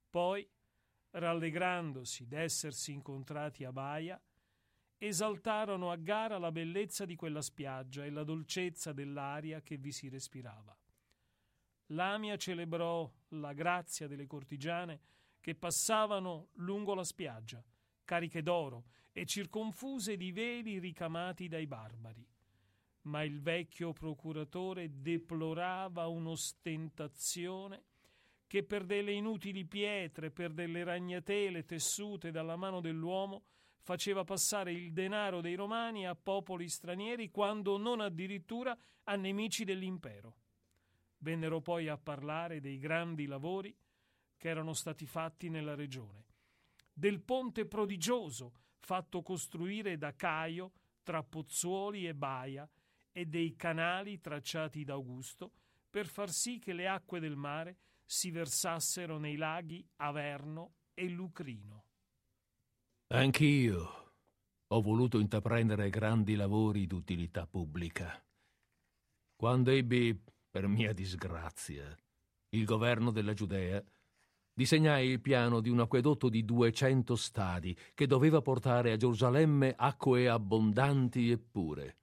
[0.08, 0.48] Poi,
[1.10, 4.20] rallegrandosi d'essersi incontrati a Baia,
[4.98, 10.08] esaltarono a gara la bellezza di quella spiaggia e la dolcezza dell'aria che vi si
[10.08, 10.76] respirava.
[11.86, 15.00] Lamia celebrò la grazia delle cortigiane
[15.40, 17.64] che passavano lungo la spiaggia,
[18.04, 22.24] cariche d'oro e circonfuse di veli ricamati dai barbari.
[23.02, 27.84] Ma il vecchio procuratore deplorava un'ostentazione
[28.50, 33.44] che per delle inutili pietre, per delle ragnatele tessute dalla mano dell'uomo,
[33.78, 40.34] faceva passare il denaro dei romani a popoli stranieri, quando non addirittura a nemici dell'impero.
[41.18, 43.72] Vennero poi a parlare dei grandi lavori
[44.36, 46.24] che erano stati fatti nella regione,
[46.92, 50.72] del ponte prodigioso fatto costruire da Caio
[51.04, 52.68] tra Pozzuoli e Baia
[53.12, 55.52] e dei canali tracciati da Augusto
[55.88, 57.76] per far sì che le acque del mare
[58.10, 61.84] si versassero nei laghi Averno e Lucrino.
[63.12, 64.14] Anch'io
[64.66, 68.20] ho voluto intraprendere grandi lavori d'utilità pubblica.
[69.36, 70.20] Quando ebbi,
[70.50, 71.96] per mia disgrazia,
[72.48, 73.80] il governo della Giudea,
[74.52, 80.28] disegnai il piano di un acquedotto di 200 stadi che doveva portare a Gerusalemme acque
[80.28, 81.98] abbondanti e pure.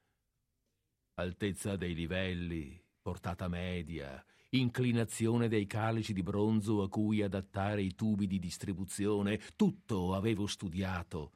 [1.15, 8.27] Altezza dei livelli, portata media, inclinazione dei calici di bronzo a cui adattare i tubi
[8.27, 11.33] di distribuzione, tutto avevo studiato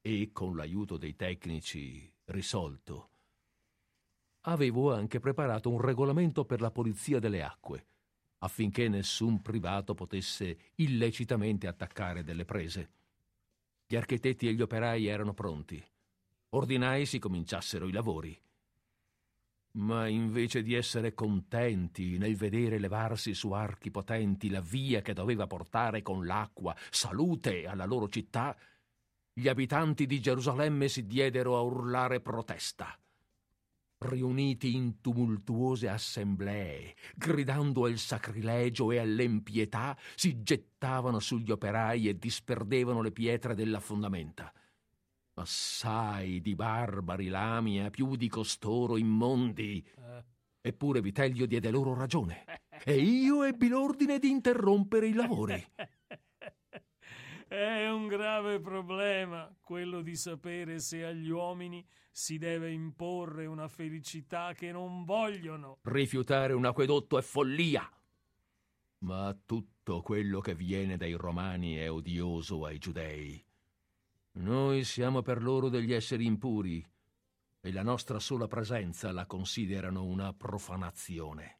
[0.00, 3.10] e, con l'aiuto dei tecnici, risolto.
[4.42, 7.86] Avevo anche preparato un regolamento per la polizia delle acque,
[8.38, 12.90] affinché nessun privato potesse illecitamente attaccare delle prese.
[13.86, 15.82] Gli architetti e gli operai erano pronti.
[16.50, 18.38] Ordinai si cominciassero i lavori.
[19.72, 25.46] Ma invece di essere contenti nel vedere levarsi su archi potenti la via che doveva
[25.46, 28.56] portare con l'acqua salute alla loro città,
[29.32, 32.98] gli abitanti di Gerusalemme si diedero a urlare protesta
[33.98, 43.02] riuniti in tumultuose assemblee, gridando al sacrilegio e all'empietà, si gettavano sugli operai e disperdevano
[43.02, 44.52] le pietre della fondamenta.
[45.40, 49.86] Assai di barbari lamia, più di costoro immondi.
[50.60, 52.44] Eppure Vitelio diede loro ragione,
[52.84, 55.64] e io ebbi l'ordine di interrompere i lavori.
[57.48, 64.52] È un grave problema quello di sapere se agli uomini si deve imporre una felicità
[64.52, 65.78] che non vogliono.
[65.84, 67.90] Rifiutare un acquedotto è follia.
[68.98, 73.42] Ma tutto quello che viene dai romani è odioso ai giudei.
[74.38, 76.84] Noi siamo per loro degli esseri impuri
[77.60, 81.58] e la nostra sola presenza la considerano una profanazione.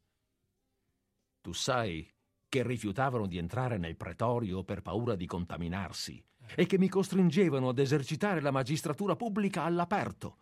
[1.41, 2.09] Tu sai
[2.49, 7.79] che rifiutavano di entrare nel pretorio per paura di contaminarsi e che mi costringevano ad
[7.81, 10.39] esercitare la magistratura pubblica all'aperto,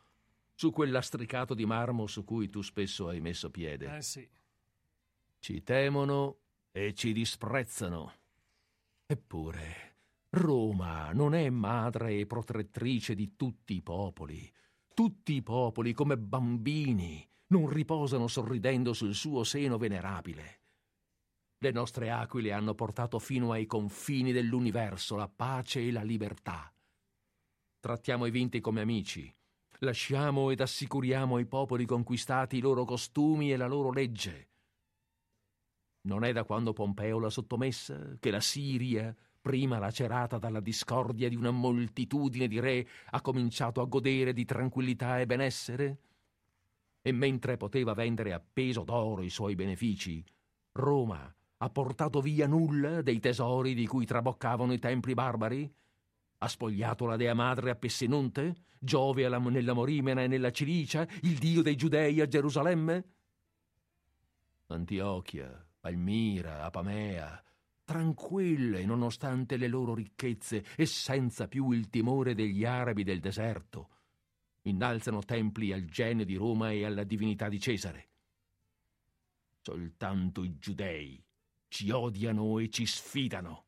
[0.55, 3.97] su quel lastricato di marmo su cui tu spesso hai messo piede.
[3.97, 4.29] Eh sì.
[5.39, 6.39] Ci temono
[6.71, 8.13] e ci disprezzano.
[9.07, 9.86] Eppure,
[10.37, 14.53] Roma non è madre e protettrice di tutti i popoli.
[14.93, 20.61] Tutti i popoli, come bambini, non riposano sorridendo sul suo seno venerabile.
[21.57, 26.71] Le nostre aquile hanno portato fino ai confini dell'universo la pace e la libertà.
[27.81, 29.35] Trattiamo i vinti come amici.
[29.79, 34.51] Lasciamo ed assicuriamo ai popoli conquistati i loro costumi e la loro legge.
[36.03, 41.37] Non è da quando Pompeo l'ha sottomessa che la Siria, prima lacerata dalla discordia di
[41.37, 45.99] una moltitudine di re, ha cominciato a godere di tranquillità e benessere?
[47.01, 50.25] E mentre poteva vendere a peso d'oro i suoi benefici,
[50.73, 55.73] Roma ha portato via nulla dei tesori di cui traboccavano i templi barbari?
[56.39, 58.65] Ha spogliato la dea madre a Pessinonte?
[58.81, 61.07] Giove nella Morimena e nella Cilicia?
[61.23, 63.05] Il dio dei giudei a Gerusalemme?
[64.67, 67.41] Antiochia, Palmira, Apamea,
[67.87, 73.91] tranquille nonostante le loro ricchezze e senza più il timore degli arabi del deserto,
[74.63, 78.09] innalzano templi al genio di Roma e alla divinità di Cesare.
[79.63, 81.25] Soltanto i giudei
[81.69, 83.65] ci odiano e ci sfidano.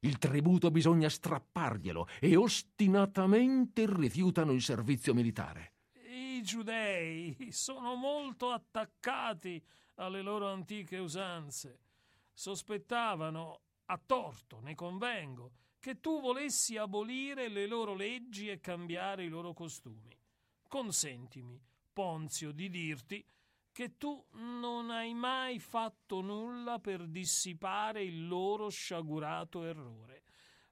[0.00, 5.72] Il tributo bisogna strapparglielo e ostinatamente rifiutano il servizio militare.
[6.08, 9.62] I giudei sono molto attaccati
[9.94, 11.85] alle loro antiche usanze.
[12.38, 19.28] Sospettavano, a torto, ne convengo, che tu volessi abolire le loro leggi e cambiare i
[19.28, 20.14] loro costumi.
[20.68, 21.58] Consentimi,
[21.94, 23.26] Ponzio, di dirti
[23.72, 30.24] che tu non hai mai fatto nulla per dissipare il loro sciagurato errore.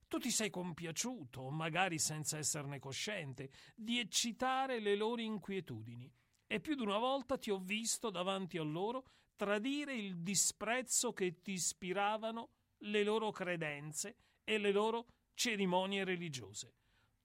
[0.07, 6.13] Tu ti sei compiaciuto, magari senza esserne cosciente, di eccitare le loro inquietudini
[6.47, 11.41] e più di una volta ti ho visto davanti a loro tradire il disprezzo che
[11.41, 16.73] ti ispiravano le loro credenze e le loro cerimonie religiose.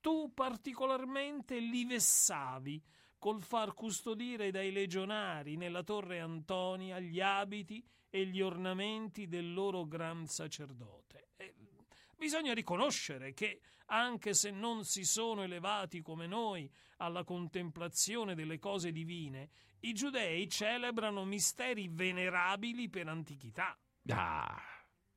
[0.01, 2.81] Tu particolarmente li vessavi
[3.17, 9.85] col far custodire dai legionari nella torre Antonia gli abiti e gli ornamenti del loro
[9.85, 11.27] gran sacerdote.
[11.35, 11.53] E
[12.19, 18.91] bisogna riconoscere che, anche se non si sono elevati come noi alla contemplazione delle cose
[18.91, 23.79] divine, i giudei celebrano misteri venerabili per antichità.
[24.09, 24.61] Ah,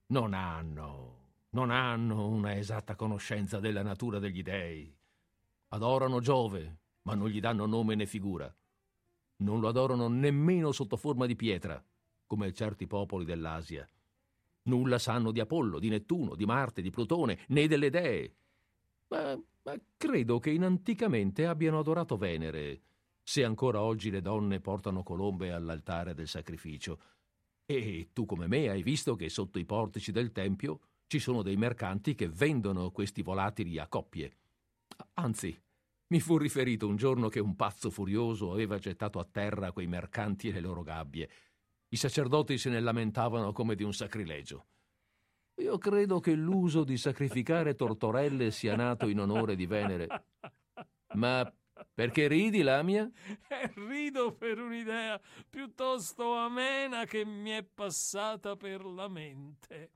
[0.06, 4.96] non hanno, non hanno una esatta conoscenza della natura degli dei.
[5.70, 8.54] Adorano Giove, ma non gli danno nome né figura.
[9.38, 11.82] Non lo adorano nemmeno sotto forma di pietra,
[12.26, 13.86] come certi popoli dell'Asia.
[14.64, 18.34] Nulla sanno di Apollo, di Nettuno, di Marte, di Plutone, né delle dee.
[19.08, 22.80] Ma, ma credo che in anticamente abbiano adorato Venere,
[23.22, 27.00] se ancora oggi le donne portano colombe all'altare del sacrificio.
[27.64, 31.56] E tu come me hai visto che sotto i portici del Tempio ci sono dei
[31.56, 34.36] mercanti che vendono questi volatili a coppie.
[35.14, 35.56] Anzi,
[36.08, 40.48] mi fu riferito un giorno che un pazzo furioso aveva gettato a terra quei mercanti
[40.48, 41.28] e le loro gabbie.
[41.92, 44.66] I sacerdoti se ne lamentavano come di un sacrilegio.
[45.56, 50.06] Io credo che l'uso di sacrificare tortorelle sia nato in onore di Venere.
[51.16, 51.52] Ma
[51.92, 53.10] perché ridi, Lamia?
[53.48, 59.90] Eh, rido per un'idea piuttosto amena che mi è passata per la mente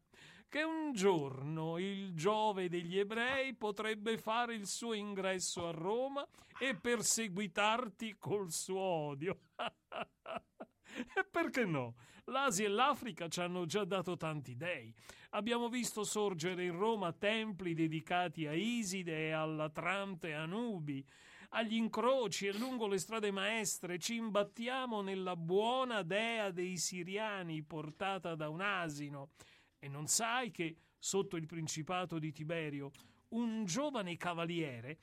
[0.48, 6.26] che un giorno il Giove degli ebrei potrebbe fare il suo ingresso a Roma
[6.58, 9.40] e perseguitarti col suo odio.
[11.14, 11.94] e perché no?
[12.24, 14.92] L'Asia e l'Africa ci hanno già dato tanti dei.
[15.30, 21.04] Abbiamo visto sorgere in Roma templi dedicati a Iside e all'Atrante Anubi.
[21.50, 28.34] Agli incroci e lungo le strade maestre ci imbattiamo nella buona dea dei siriani portata
[28.34, 29.30] da un asino
[29.78, 32.90] e non sai che, sotto il principato di Tiberio,
[33.28, 34.98] un giovane cavaliere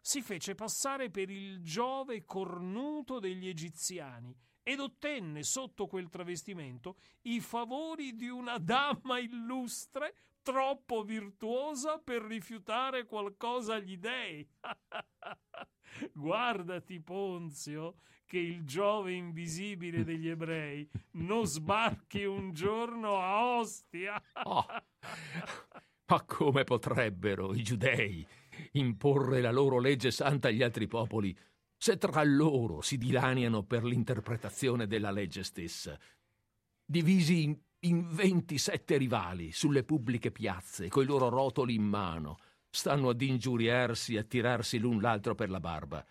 [0.00, 4.34] si fece passare per il Giove cornuto degli egiziani
[4.68, 13.06] ed ottenne sotto quel travestimento i favori di una dama illustre troppo virtuosa per rifiutare
[13.06, 14.46] qualcosa agli dei.
[16.12, 17.94] Guardati, Ponzio,
[18.26, 24.22] che il Giove invisibile degli ebrei non sbarchi un giorno a Ostia.
[24.44, 24.66] Oh,
[26.08, 28.26] ma come potrebbero i giudei
[28.72, 31.36] imporre la loro legge santa agli altri popoli
[31.78, 35.96] se tra loro si dilaniano per l'interpretazione della legge stessa?
[36.84, 42.38] Divisi in, in 27 rivali sulle pubbliche piazze, coi loro rotoli in mano,
[42.68, 46.04] stanno ad ingiuriarsi e a tirarsi l'un l'altro per la barba.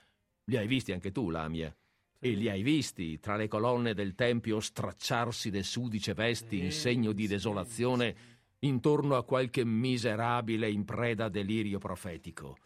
[0.45, 1.75] Li hai visti anche tu, Lamia?
[2.17, 7.11] E li hai visti tra le colonne del tempio stracciarsi le sudice vesti in segno
[7.11, 8.15] di desolazione
[8.59, 12.57] intorno a qualche miserabile in preda a delirio profetico.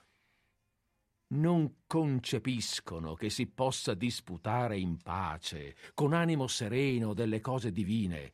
[1.32, 8.32] Non concepiscono che si possa disputare in pace, con animo sereno, delle cose divine,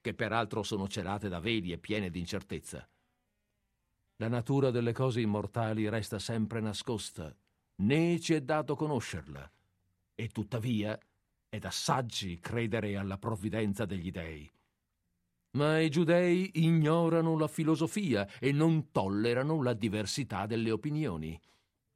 [0.00, 2.88] che peraltro sono celate da veli e piene di incertezza.
[4.16, 7.34] La natura delle cose immortali resta sempre nascosta,
[7.82, 9.50] né ci è dato conoscerla
[10.14, 10.98] e tuttavia
[11.48, 14.50] è da saggi credere alla provvidenza degli dei.
[15.52, 21.40] Ma i giudei ignorano la filosofia e non tollerano la diversità delle opinioni.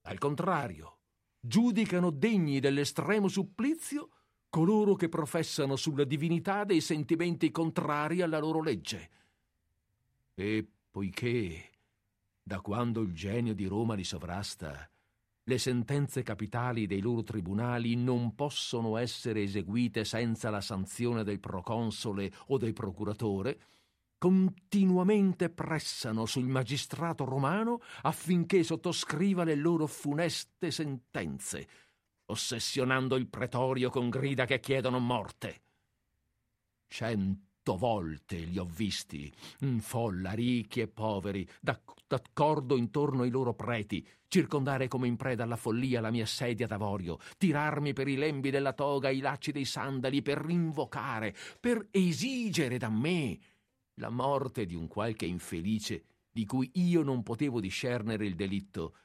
[0.02, 0.98] Al contrario,
[1.38, 4.10] giudicano degni dell'estremo supplizio
[4.48, 9.10] coloro che professano sulla divinità dei sentimenti contrari alla loro legge.
[10.34, 11.70] E poiché
[12.42, 14.90] da quando il genio di Roma li sovrasta,
[15.44, 22.32] le sentenze capitali dei loro tribunali non possono essere eseguite senza la sanzione del proconsole
[22.48, 23.60] o del procuratore,
[24.22, 31.68] continuamente pressano sul magistrato romano affinché sottoscriva le loro funeste sentenze,
[32.26, 35.62] ossessionando il pretorio con grida che chiedono morte.
[36.86, 39.28] Cento volte li ho visti,
[39.62, 45.56] in folla, ricchi e poveri, d'accordo intorno ai loro preti, circondare come in preda alla
[45.56, 50.22] follia la mia sedia d'avorio, tirarmi per i lembi della toga i lacci dei sandali
[50.22, 53.36] per invocare, per esigere da me
[54.02, 58.96] la morte di un qualche infelice di cui io non potevo discernere il delitto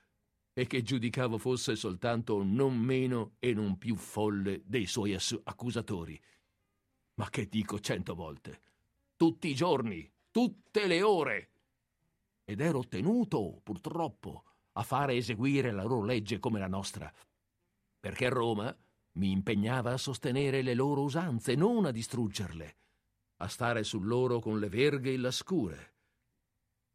[0.54, 6.20] e che giudicavo fosse soltanto non meno e non più folle dei suoi accusatori.
[7.16, 8.62] Ma che dico cento volte?
[9.16, 11.52] Tutti i giorni, tutte le ore.
[12.44, 17.12] Ed ero tenuto, purtroppo, a fare eseguire la loro legge come la nostra,
[18.00, 18.76] perché Roma
[19.14, 22.76] mi impegnava a sostenere le loro usanze, non a distruggerle
[23.38, 25.96] a stare su loro con le verghe e la scure.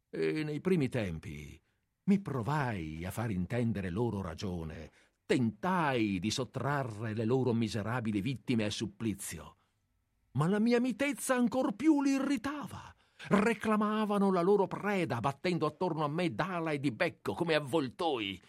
[0.09, 1.59] E nei primi tempi
[2.05, 4.91] mi provai a far intendere loro ragione,
[5.25, 9.57] tentai di sottrarre le loro miserabili vittime al supplizio.
[10.31, 12.93] Ma la mia mitezza ancor più li irritava.
[13.25, 18.41] Reclamavano la loro preda, battendo attorno a me d'ala e di becco come avvoltoi.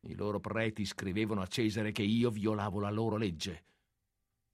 [0.00, 3.64] I loro preti scrivevano a Cesare che io violavo la loro legge.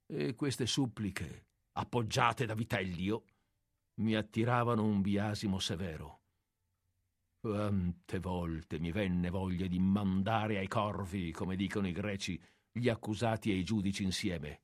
[0.05, 3.23] E queste suppliche appoggiate da Vitellio,
[3.95, 6.21] mi attiravano un biasimo severo.
[7.39, 13.51] Quante volte mi venne voglia di mandare ai corvi, come dicono i greci, gli accusati
[13.51, 14.61] e i giudici insieme.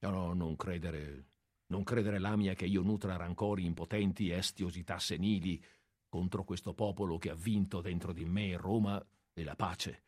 [0.00, 1.26] No, non credere,
[1.66, 5.62] non credere Lamia che io nutra rancori impotenti e estiosità senili
[6.08, 10.02] contro questo popolo che ha vinto dentro di me Roma e la pace.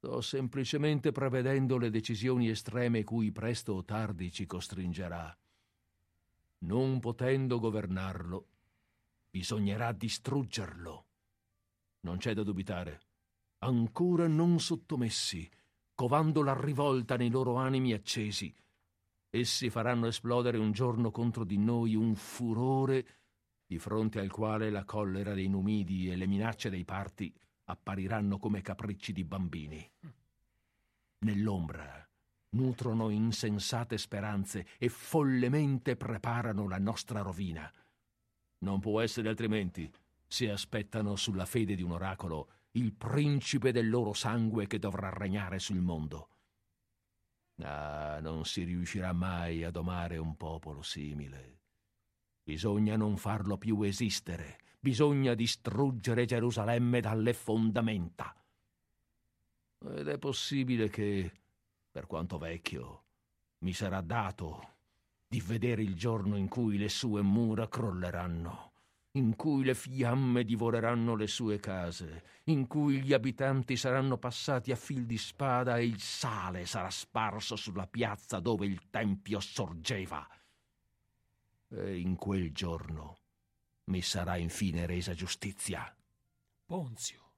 [0.00, 5.36] Sto semplicemente prevedendo le decisioni estreme cui presto o tardi ci costringerà.
[6.58, 8.46] Non potendo governarlo,
[9.28, 11.06] bisognerà distruggerlo.
[12.02, 13.00] Non c'è da dubitare.
[13.58, 15.50] Ancora non sottomessi,
[15.96, 18.54] covando la rivolta nei loro animi accesi,
[19.30, 23.06] essi faranno esplodere un giorno contro di noi un furore
[23.66, 27.34] di fronte al quale la collera dei Numidi e le minacce dei parti
[27.68, 29.90] appariranno come capricci di bambini.
[31.20, 32.06] Nell'ombra
[32.50, 37.70] nutrono insensate speranze e follemente preparano la nostra rovina.
[38.60, 39.90] Non può essere altrimenti
[40.26, 45.58] se aspettano sulla fede di un oracolo il principe del loro sangue che dovrà regnare
[45.58, 46.28] sul mondo.
[47.62, 51.56] Ah, non si riuscirà mai a domare un popolo simile.
[52.42, 58.34] Bisogna non farlo più esistere bisogna distruggere Gerusalemme dalle fondamenta.
[59.80, 61.32] Ed è possibile che,
[61.90, 63.04] per quanto vecchio,
[63.58, 64.76] mi sarà dato
[65.26, 68.72] di vedere il giorno in cui le sue mura crolleranno,
[69.12, 74.76] in cui le fiamme divoreranno le sue case, in cui gli abitanti saranno passati a
[74.76, 80.26] fil di spada e il sale sarà sparso sulla piazza dove il tempio sorgeva.
[81.70, 83.18] E in quel giorno
[83.88, 85.94] mi sarà infine resa giustizia.
[86.64, 87.32] Ponzio,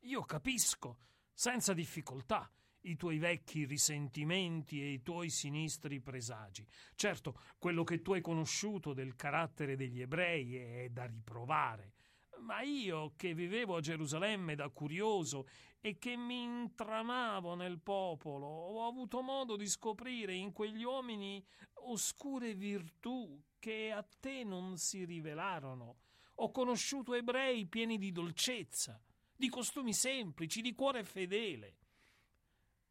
[0.00, 0.98] io capisco,
[1.32, 2.50] senza difficoltà,
[2.82, 6.66] i tuoi vecchi risentimenti e i tuoi sinistri presagi.
[6.94, 11.92] Certo, quello che tu hai conosciuto del carattere degli ebrei è da riprovare.
[12.40, 15.46] Ma io, che vivevo a Gerusalemme da curioso
[15.80, 22.54] e che mi intramavo nel popolo, ho avuto modo di scoprire in quegli uomini oscure
[22.54, 25.96] virtù che a te non si rivelarono.
[26.34, 29.00] Ho conosciuto ebrei pieni di dolcezza,
[29.34, 31.78] di costumi semplici, di cuore fedele.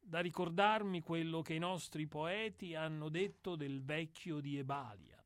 [0.01, 5.23] Da ricordarmi quello che i nostri poeti hanno detto del vecchio di Ebalia.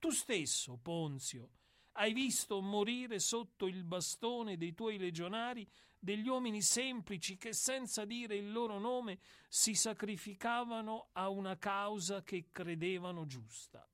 [0.00, 1.50] Tu stesso, Ponzio,
[1.92, 5.64] hai visto morire sotto il bastone dei tuoi legionari
[5.96, 12.48] degli uomini semplici che senza dire il loro nome si sacrificavano a una causa che
[12.50, 13.88] credevano giusta.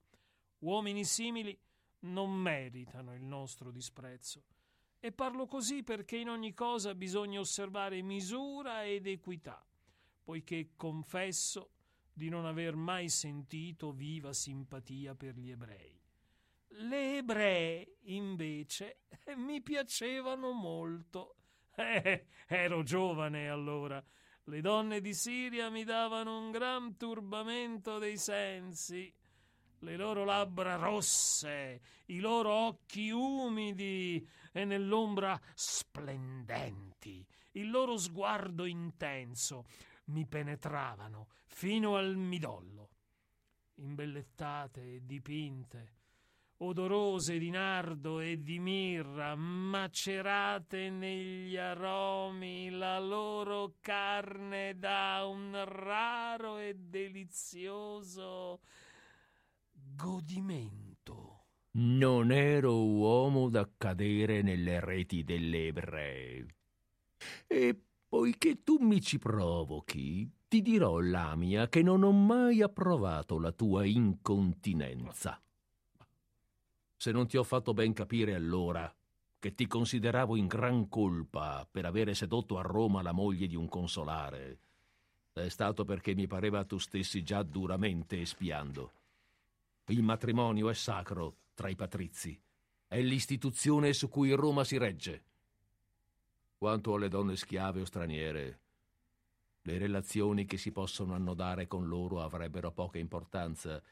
[0.65, 1.59] Uomini simili
[2.01, 4.45] non meritano il nostro disprezzo.
[4.99, 9.63] E parlo così perché in ogni cosa bisogna osservare misura ed equità,
[10.23, 11.73] poiché confesso
[12.11, 16.01] di non aver mai sentito viva simpatia per gli ebrei.
[16.69, 19.01] Le ebree, invece,
[19.37, 21.37] mi piacevano molto.
[21.75, 24.03] Eh, ero giovane allora.
[24.45, 29.13] Le donne di Siria mi davano un gran turbamento dei sensi
[29.85, 39.67] le loro labbra rosse, i loro occhi umidi e nell'ombra splendenti, il loro sguardo intenso
[40.07, 42.89] mi penetravano fino al midollo.
[43.77, 45.93] Imbellettate e dipinte,
[46.59, 56.57] odorose di nardo e di mirra, macerate negli aromi, la loro carne dà un raro
[56.59, 58.61] e delizioso
[59.95, 61.47] godimento.
[61.73, 66.47] Non ero uomo da cadere nelle reti delle ebrei.
[67.47, 73.51] E poiché tu mi ci provochi, ti dirò, Lamia, che non ho mai approvato la
[73.51, 75.41] tua incontinenza.
[76.97, 78.93] Se non ti ho fatto ben capire allora
[79.39, 83.69] che ti consideravo in gran colpa per avere sedotto a Roma la moglie di un
[83.69, 84.59] consolare,
[85.33, 88.93] è stato perché mi pareva tu stessi già duramente espiando.
[89.89, 92.41] Il matrimonio è sacro tra i patrizi,
[92.89, 95.25] è l'istituzione su cui Roma si regge.
[96.57, 98.61] Quanto alle donne schiave o straniere,
[99.61, 103.83] le relazioni che si possono annodare con loro avrebbero poca importanza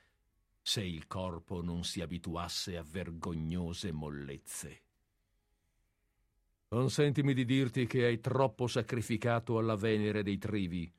[0.63, 4.83] se il corpo non si abituasse a vergognose mollezze.
[6.69, 10.91] Consentimi di dirti che hai troppo sacrificato alla Venere dei Trivi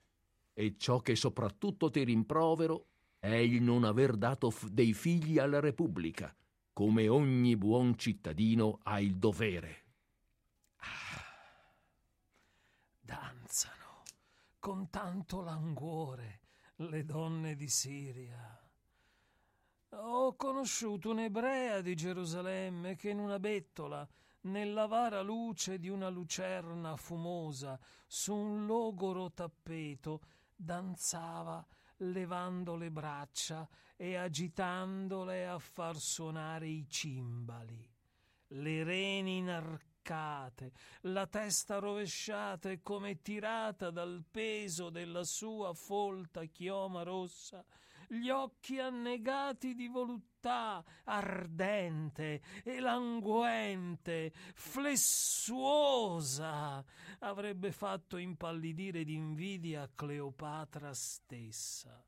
[0.54, 2.89] e ciò che soprattutto ti rimprovero
[3.24, 6.36] è il non aver dato f- dei figli alla Repubblica,
[6.74, 9.84] come ogni buon cittadino ha il dovere.
[10.76, 11.74] Ah,
[13.00, 14.04] danzano
[14.60, 16.42] con tanto languore
[16.76, 18.62] le donne di Siria.
[19.92, 24.06] Ho conosciuto un'ebrea di Gerusalemme che in una bettola,
[24.42, 30.20] nell'avara luce di una lucerna fumosa, su un logoro tappeto,
[30.54, 31.66] danzava
[31.98, 37.89] levando le braccia e agitandole a far suonare i cimbali.
[38.48, 47.04] Le reni inarcate, la testa rovesciata e come tirata dal peso della sua folta chioma
[47.04, 47.64] rossa,
[48.14, 55.66] gli occhi annegati di voluttà, ardente e languente, flessuosa,
[57.20, 62.05] avrebbe fatto impallidire d'invidia Cleopatra stessa.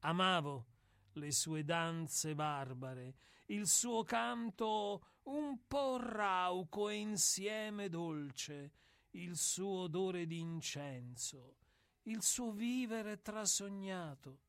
[0.00, 0.66] Amavo
[1.12, 3.14] le sue danze barbare,
[3.46, 8.72] il suo canto un po' rauco e insieme dolce,
[9.12, 11.58] il suo odore d'incenso,
[12.02, 14.40] il suo vivere trasognato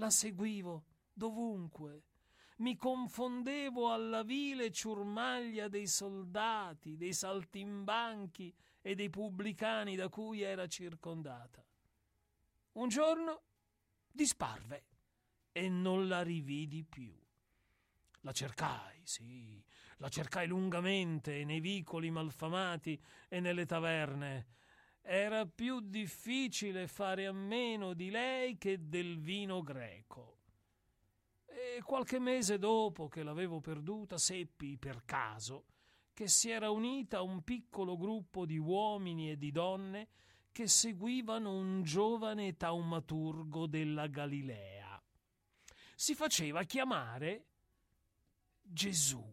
[0.00, 2.04] la seguivo dovunque.
[2.56, 10.66] Mi confondevo alla vile ciurmaglia dei soldati, dei saltimbanchi e dei pubblicani da cui era
[10.66, 11.64] circondata.
[12.72, 13.42] Un giorno
[14.10, 14.84] disparve
[15.52, 17.14] e non la rividi più.
[18.22, 19.62] La cercai, sì,
[19.98, 24.46] la cercai lungamente nei vicoli malfamati e nelle taverne
[25.02, 30.38] era più difficile fare a meno di lei che del vino greco.
[31.46, 35.64] E qualche mese dopo che l'avevo perduta, seppi per caso
[36.12, 40.08] che si era unita a un piccolo gruppo di uomini e di donne
[40.52, 45.02] che seguivano un giovane taumaturgo della Galilea.
[45.94, 47.46] Si faceva chiamare
[48.60, 49.32] Gesù,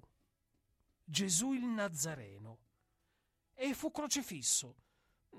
[1.04, 2.58] Gesù il Nazareno,
[3.54, 4.76] e fu crocifisso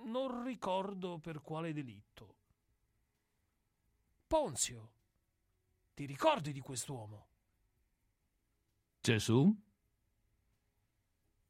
[0.05, 2.36] non ricordo per quale delitto.
[4.26, 4.90] Ponzio,
[5.94, 7.26] ti ricordi di quest'uomo?
[9.01, 9.55] Gesù?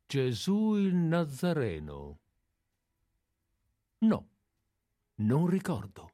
[0.06, 2.18] Gesù il Nazareno.
[3.98, 4.28] No,
[5.16, 6.12] non ricordo.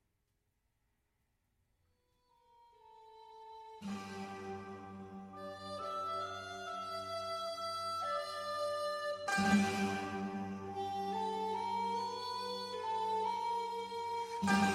[9.36, 9.73] thank
[14.46, 14.73] Thank you.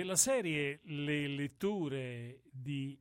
[0.00, 2.98] Della serie Le letture di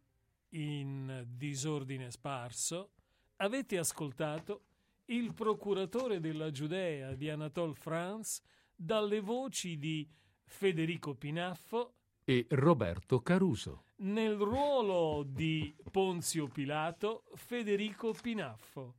[0.50, 2.90] In disordine sparso
[3.38, 4.64] avete ascoltato
[5.06, 8.42] il procuratore della Giudea di Anatole France
[8.76, 10.06] dalle voci di
[10.44, 11.94] Federico Pinaffo
[12.26, 13.86] e Roberto Caruso.
[14.00, 18.96] Nel ruolo di Ponzio Pilato, Federico Pinaffo.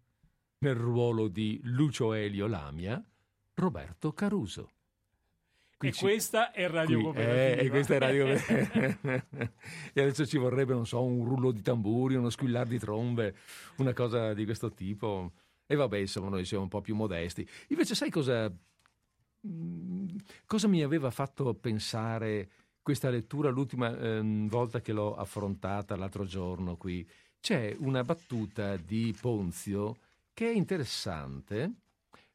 [0.60, 3.04] Nel ruolo di Lucio Elio Lamia,
[3.56, 4.70] Roberto Caruso.
[5.82, 6.00] E ci...
[6.00, 7.22] questa è Radio qui.
[7.22, 12.16] Eh, e questa è Radio e adesso ci vorrebbe, non so, un rullo di tamburi,
[12.16, 13.34] uno squillar di trombe,
[13.76, 15.32] una cosa di questo tipo.
[15.66, 17.48] E vabbè, insomma, noi siamo un po' più modesti.
[17.68, 18.52] Invece sai cosa,
[19.46, 20.08] mm,
[20.44, 22.50] cosa mi aveva fatto pensare
[22.82, 27.08] questa lettura l'ultima eh, volta che l'ho affrontata l'altro giorno qui?
[27.40, 29.96] C'è una battuta di Ponzio
[30.34, 31.72] che è interessante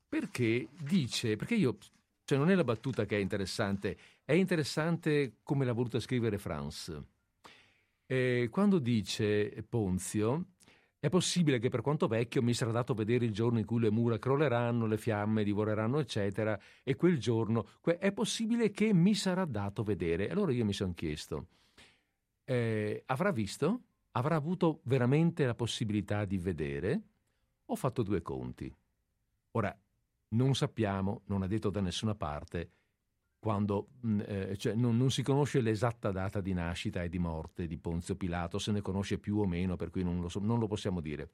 [0.07, 1.77] perché dice, perché io
[2.25, 6.99] cioè non è la battuta che è interessante, è interessante come l'ha voluta scrivere Franz.
[8.07, 10.47] E quando dice Ponzio,
[10.99, 13.91] è possibile che per quanto vecchio mi sarà dato vedere il giorno in cui le
[13.91, 17.67] mura crolleranno, le fiamme divoreranno, eccetera, e quel giorno
[17.99, 20.29] è possibile che mi sarà dato vedere.
[20.29, 21.47] Allora io mi sono chiesto,
[22.43, 23.81] eh, avrà visto?
[24.11, 27.01] Avrà avuto veramente la possibilità di vedere?
[27.65, 28.73] Ho fatto due conti.
[29.51, 29.77] Ora,
[30.29, 32.71] non sappiamo, non è detto da nessuna parte,
[33.39, 37.67] quando mm, eh, cioè non, non, si conosce l'esatta data di nascita e di morte
[37.67, 40.57] di Ponzio Pilato, se ne conosce più o meno, per cui non lo, so, non
[40.57, 41.29] lo possiamo dire.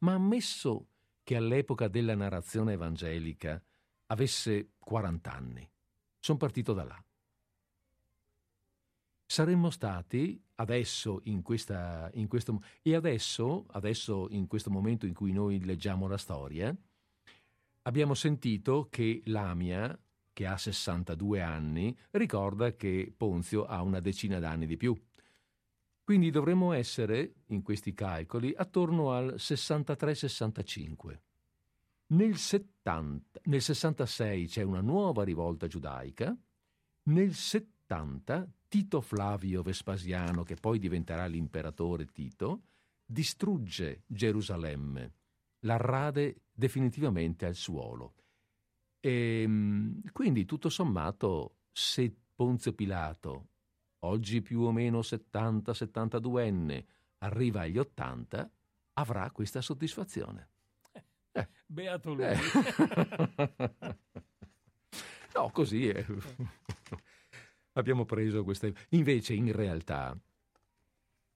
[0.00, 0.88] Ma ammesso
[1.22, 3.62] che all'epoca della narrazione evangelica
[4.06, 5.70] avesse 40 anni,
[6.18, 7.04] sono partito da là.
[9.24, 15.32] Saremmo stati adesso in, questa, in questo e adesso, adesso in questo momento in cui
[15.32, 16.74] noi leggiamo la storia,
[17.88, 19.98] abbiamo sentito che Lamia,
[20.34, 24.94] che ha 62 anni, ricorda che Ponzio ha una decina d'anni di più.
[26.04, 31.18] Quindi dovremmo essere, in questi calcoli, attorno al 63-65.
[32.08, 36.36] Nel, 70, nel 66 c'è una nuova rivolta giudaica,
[37.04, 42.64] nel 70 Tito Flavio Vespasiano, che poi diventerà l'imperatore Tito,
[43.04, 45.17] distrugge Gerusalemme
[45.60, 48.14] la rade definitivamente al suolo.
[49.00, 53.48] E, ehm, quindi tutto sommato, se Ponzio Pilato,
[54.00, 56.84] oggi più o meno 70-72enne,
[57.18, 58.50] arriva agli 80,
[58.94, 60.48] avrà questa soddisfazione.
[61.32, 61.48] Eh.
[61.66, 62.24] Beato lui.
[62.24, 62.36] Eh.
[65.34, 66.04] no, così è.
[67.72, 68.74] Abbiamo preso queste...
[68.90, 70.18] Invece, in realtà,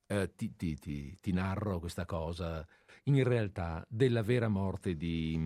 [0.06, 2.66] eh, ti, ti, ti, ti narro questa cosa
[3.04, 5.38] in realtà della vera morte di,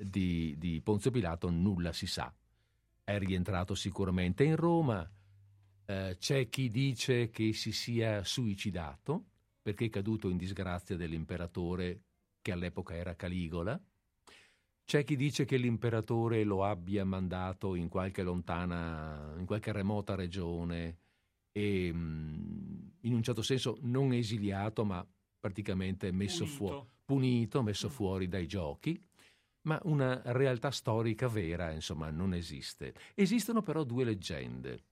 [0.00, 2.32] di, di Ponzio Pilato nulla si sa.
[3.04, 5.08] È rientrato sicuramente in Roma,
[5.86, 9.24] eh, c'è chi dice che si sia suicidato
[9.62, 12.02] perché è caduto in disgrazia dell'imperatore
[12.42, 13.80] che all'epoca era Caligola.
[14.84, 20.98] C'è chi dice che l'imperatore lo abbia mandato in qualche lontana, in qualche remota regione
[21.52, 25.06] e mm, in un certo senso non esiliato, ma
[25.42, 26.56] praticamente messo punito.
[26.56, 27.90] fuori, punito, messo mm.
[27.90, 29.04] fuori dai giochi,
[29.62, 32.94] ma una realtà storica vera, insomma, non esiste.
[33.14, 34.84] Esistono però due leggende.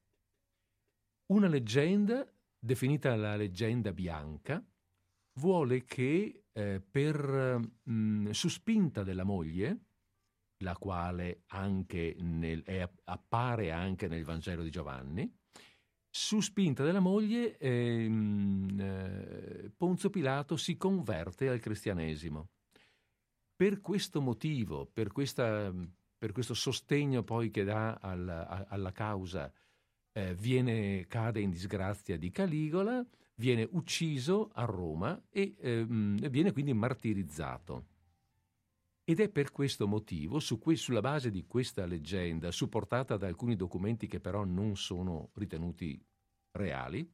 [1.26, 2.28] Una leggenda,
[2.58, 4.64] definita la leggenda bianca,
[5.34, 9.84] vuole che eh, per mh, mm, su spinta della moglie,
[10.64, 15.32] la quale anche nel, è, appare anche nel Vangelo di Giovanni,
[16.10, 22.48] su spinta della moglie, ehm, eh, Ponzio Pilato si converte al cristianesimo.
[23.54, 25.72] Per questo motivo, per, questa,
[26.18, 29.52] per questo sostegno poi che dà alla, alla causa,
[30.12, 33.06] eh, viene, cade in disgrazia di Caligola,
[33.36, 37.86] viene ucciso a Roma e ehm, viene quindi martirizzato.
[39.10, 43.56] Ed è per questo motivo, su que- sulla base di questa leggenda, supportata da alcuni
[43.56, 46.00] documenti che però non sono ritenuti
[46.52, 47.12] reali,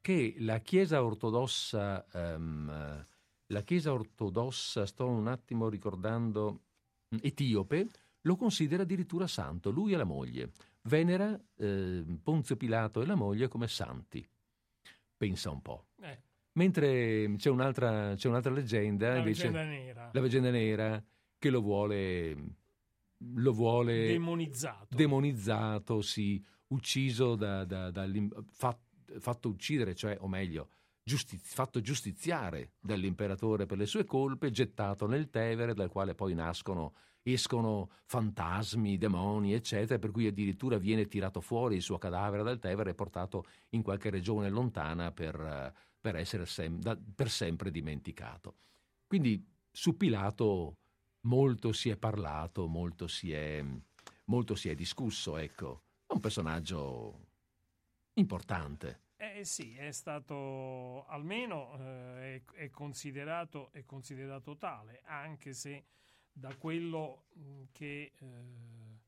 [0.00, 3.06] che la Chiesa ortodossa, um,
[3.46, 6.62] la Chiesa ortodossa, sto un attimo ricordando,
[7.20, 7.90] etiope,
[8.22, 10.52] lo considera addirittura santo, lui e la moglie.
[10.84, 14.26] Venera eh, Ponzio Pilato e la moglie come santi.
[15.14, 15.88] Pensa un po'.
[16.00, 16.22] Eh.
[16.52, 20.10] Mentre c'è un'altra, c'è un'altra leggenda, la invece, leggenda nera.
[20.12, 21.04] la leggenda nera,
[21.38, 22.36] che lo vuole,
[23.18, 24.96] lo vuole demonizzato.
[24.96, 28.06] demonizzato, sì, ucciso da, da, da
[28.50, 30.68] fatto, fatto uccidere, cioè, o meglio,
[31.04, 36.94] giustiz- fatto giustiziare dall'imperatore per le sue colpe, gettato nel Tevere, dal quale poi nascono
[37.22, 42.90] escono fantasmi, demoni, eccetera, per cui addirittura viene tirato fuori il suo cadavere dal Tevere
[42.90, 48.56] e portato in qualche regione lontana per, per essere sem- da, per sempre dimenticato.
[49.06, 50.74] Quindi su Pilato
[51.22, 53.64] molto si è parlato, molto si è,
[54.26, 55.82] molto si è discusso, ecco.
[56.06, 57.28] È un personaggio
[58.14, 59.08] importante.
[59.16, 65.84] Eh sì, è stato almeno eh, è, è, considerato, è, considerato, tale, anche se
[66.32, 68.98] da quello mm, che eh,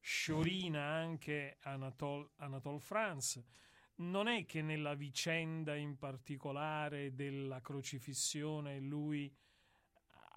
[0.00, 3.44] sciorina anche Anatole, Anatole France,
[4.02, 9.34] non è che nella vicenda in particolare della crocifissione lui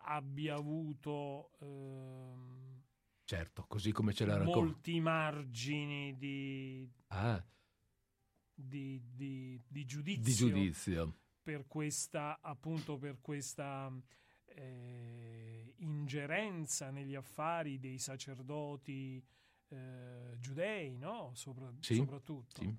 [0.04, 2.82] abbia avuto ehm,
[3.24, 7.44] certo, così come ce l'ha raccontato molti margini di, ah.
[8.54, 13.92] di, di, di, giudizio, di giudizio per questa appunto per questa
[14.46, 19.24] eh, ingerenza negli affari dei sacerdoti
[19.70, 21.32] eh, giudei, no?
[21.34, 22.62] Sopra, sì, soprattutto.
[22.62, 22.78] Sì.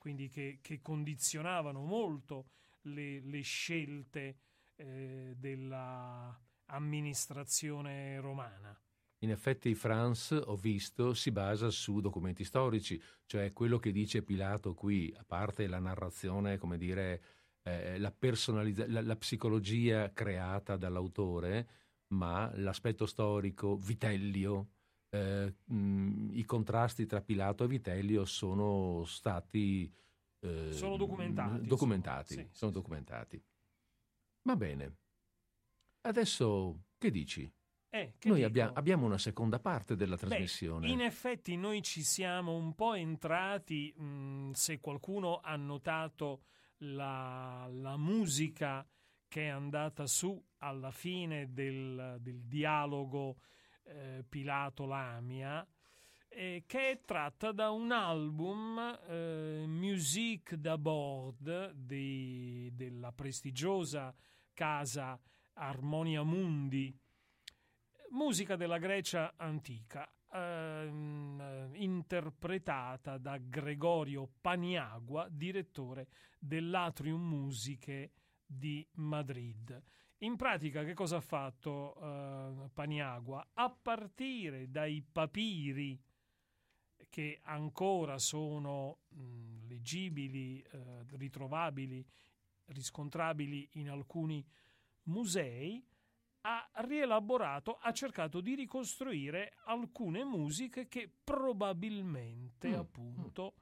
[0.00, 2.46] Quindi che, che, condizionavano molto
[2.84, 4.38] le, le scelte
[4.76, 6.34] eh, della
[6.70, 8.74] amministrazione romana.
[9.18, 14.72] In effetti France, ho visto, si basa su documenti storici, cioè quello che dice Pilato
[14.72, 17.22] qui, a parte la narrazione, come dire,
[17.64, 21.68] eh, la, personalizza- la, la psicologia creata dall'autore,
[22.14, 24.68] ma l'aspetto storico, Vitellio,
[25.10, 29.92] eh, mh, i contrasti tra Pilato e Vitellio sono stati
[30.40, 31.66] eh, sono documentati.
[31.66, 33.44] documentati sì, sono sì, documentati.
[34.42, 34.96] Va bene.
[36.02, 37.52] Adesso che dici?
[37.92, 40.86] Eh, noi abbia, abbiamo una seconda parte della trasmissione.
[40.86, 46.44] Beh, in effetti noi ci siamo un po' entrati, mh, se qualcuno ha notato
[46.78, 48.88] la, la, musica
[49.26, 53.38] che è andata su alla fine del, del dialogo
[53.84, 55.66] eh, Pilato-Lamia,
[56.28, 58.78] eh, che è tratta da un album
[59.08, 64.14] eh, Musique d'Abord della prestigiosa
[64.54, 65.20] casa
[65.54, 66.96] Armonia Mundi,
[68.10, 76.08] musica della Grecia antica, ehm, interpretata da Gregorio Paniagua, direttore
[76.38, 78.12] dell'Atrium Musiche
[78.46, 79.82] di Madrid.
[80.22, 83.52] In pratica che cosa ha fatto eh, Paniagua?
[83.54, 85.98] A partire dai papiri
[87.08, 92.06] che ancora sono mh, leggibili, eh, ritrovabili,
[92.66, 94.46] riscontrabili in alcuni
[95.04, 95.82] musei,
[96.42, 102.74] ha rielaborato, ha cercato di ricostruire alcune musiche che probabilmente, mm.
[102.74, 103.54] appunto,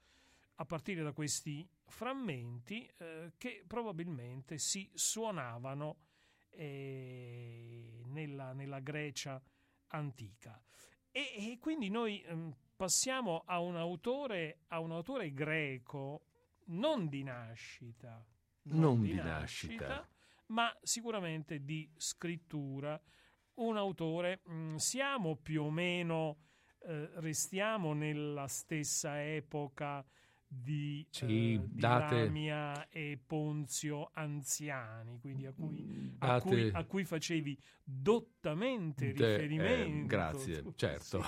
[0.57, 6.07] a partire da questi frammenti, eh, che probabilmente si suonavano
[6.59, 9.41] eh, nella, nella, Grecia
[9.89, 10.61] antica.
[11.11, 16.25] E, e quindi noi eh, passiamo a un, autore, a un autore greco
[16.67, 18.25] non di nascita,
[18.63, 20.09] non, non di, nascita, nascita
[20.47, 23.01] ma sicuramente di scrittura.
[23.55, 26.39] Un autore, mh, mm, siamo più o meno,
[26.81, 30.05] eh, restiamo nella stessa epoca
[30.51, 36.85] di, sì, eh, di Lamia e Ponzio anziani, quindi a cui, mm, a cui, a
[36.85, 40.05] cui facevi dottamente De, eh, riferimento.
[40.05, 41.23] Eh, grazie, certo.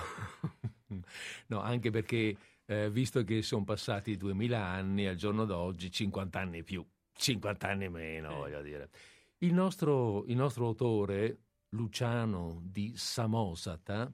[0.87, 0.99] Sì.
[1.47, 6.63] no, anche perché eh, visto che sono passati 2000 anni al giorno d'oggi, 50 anni
[6.63, 8.35] più, 50 anni meno, eh.
[8.35, 8.89] voglio dire.
[9.37, 14.11] Il nostro, il nostro autore, Luciano di Samosata,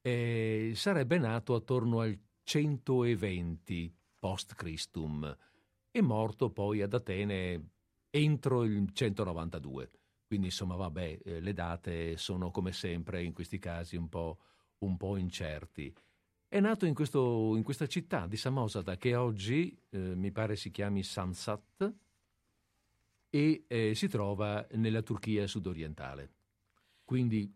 [0.00, 5.36] eh, sarebbe nato attorno al 120 post Christum
[5.90, 7.70] e morto poi ad Atene
[8.10, 9.90] entro il 192.
[10.26, 14.38] Quindi insomma, vabbè, eh, le date sono come sempre in questi casi un po',
[14.78, 15.94] un po incerti.
[16.48, 20.70] È nato in, questo, in, questa città di Samosata che oggi eh, mi pare si
[20.70, 21.94] chiami Sansat,
[23.34, 26.30] e eh, si trova nella Turchia sudorientale.
[27.02, 27.50] Quindi...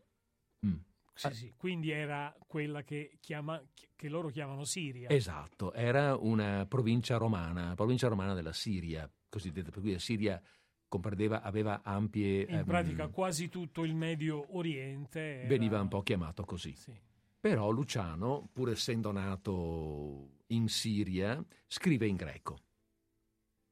[0.64, 0.76] Mm.
[1.16, 3.62] Sì, sì, quindi era quella che, chiama,
[3.94, 5.08] che, loro chiamano Siria.
[5.08, 10.42] Esatto, era una provincia romana, provincia romana della Siria, cosiddetta, per cui la Siria
[10.86, 12.42] comprendeva, aveva ampie...
[12.42, 15.38] In ehm, pratica quasi tutto il Medio Oriente.
[15.38, 15.48] Era...
[15.48, 16.74] Veniva un po' chiamato così.
[16.76, 16.92] Sì.
[17.40, 22.58] Però Luciano, pur essendo nato in Siria, scrive in greco.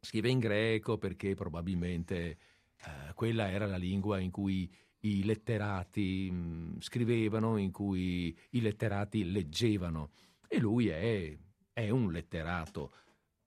[0.00, 2.38] Scrive in greco perché probabilmente
[2.76, 4.72] eh, quella era la lingua in cui
[5.04, 10.10] i letterati mm, scrivevano, in cui i letterati leggevano.
[10.48, 11.36] E lui è,
[11.72, 12.92] è un letterato.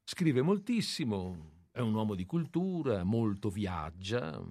[0.03, 4.41] Scrive moltissimo, è un uomo di cultura, molto viaggia,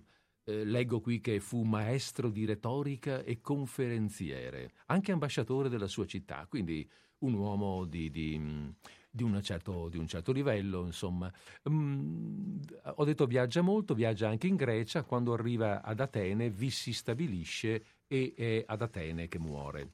[0.44, 6.46] eh, leggo qui che fu maestro di retorica e conferenziere, anche ambasciatore della sua città,
[6.48, 6.88] quindi
[7.18, 8.74] un uomo di, di,
[9.16, 11.32] di, certo, di un certo livello, insomma.
[11.68, 12.60] Mm,
[12.96, 17.84] ho detto viaggia molto, viaggia anche in Grecia, quando arriva ad Atene vi si stabilisce
[18.06, 19.90] e è ad Atene che muore.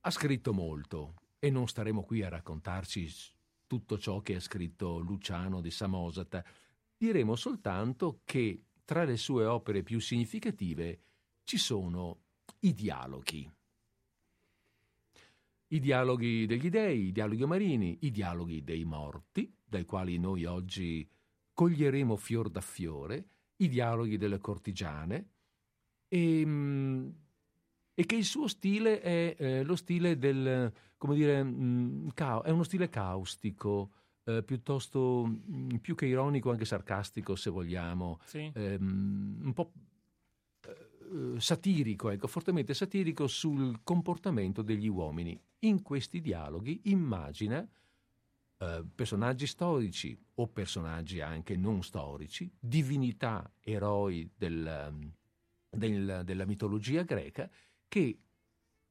[0.00, 3.08] Ha scritto molto e non staremo qui a raccontarci
[3.66, 6.44] tutto ciò che ha scritto Luciano di Samosata.
[6.96, 11.00] Diremo soltanto che tra le sue opere più significative
[11.44, 12.18] ci sono
[12.60, 13.50] i dialoghi.
[15.68, 21.08] I dialoghi degli dei, i dialoghi marini, i dialoghi dei morti, dai quali noi oggi
[21.52, 25.30] coglieremo fior da fiore, i dialoghi delle cortigiane,
[26.08, 27.14] e, ehm,
[27.94, 32.08] e che il suo stile è eh, lo stile del, come dire, mh, mm,
[32.42, 33.92] è uno stile caustico,
[34.24, 38.50] eh, piuttosto mh, mm, più che ironico, anche sarcastico, se vogliamo, sì.
[38.52, 39.72] ehm, un po'
[41.12, 45.38] eh, satirico, ecco, fortemente satirico sul comportamento degli uomini.
[45.60, 47.66] In questi dialoghi immagina
[48.58, 55.12] eh, personaggi storici o personaggi anche non storici, divinità, eroi del,
[55.70, 57.50] del, della mitologia greca
[57.88, 58.18] che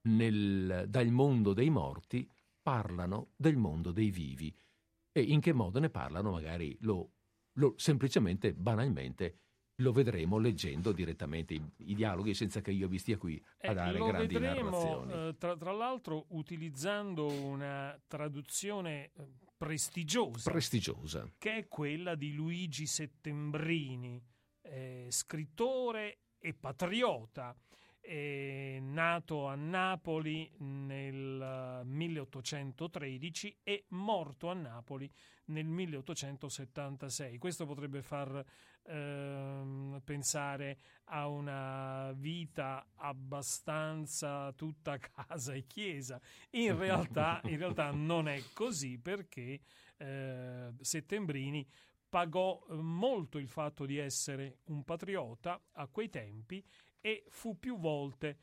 [0.01, 2.29] nel, dal mondo dei morti
[2.61, 4.53] parlano del mondo dei vivi
[5.11, 7.11] e in che modo ne parlano magari lo,
[7.53, 9.37] lo semplicemente, banalmente,
[9.77, 13.73] lo vedremo leggendo direttamente i, i, dialoghi senza che io vi stia qui a eh,
[13.73, 15.13] dare grandi vedremo, narrazioni.
[15.13, 22.85] Eh, tra, tra, l'altro utilizzando una traduzione eh, prestigiosa, prestigiosa, che è quella di Luigi
[22.85, 24.21] Settembrini,
[24.61, 27.55] eh, scrittore e patriota
[28.03, 35.09] è nato a Napoli nel 1813 e morto a Napoli
[35.45, 37.37] nel 1876.
[37.37, 38.43] Questo potrebbe far
[38.83, 46.19] eh, pensare a una vita abbastanza tutta casa e chiesa.
[46.51, 49.61] In realtà, in realtà non è così perché
[49.95, 51.65] eh, Settembrini
[52.09, 56.61] pagò molto il fatto di essere un patriota a quei tempi
[57.05, 58.37] e fu più volte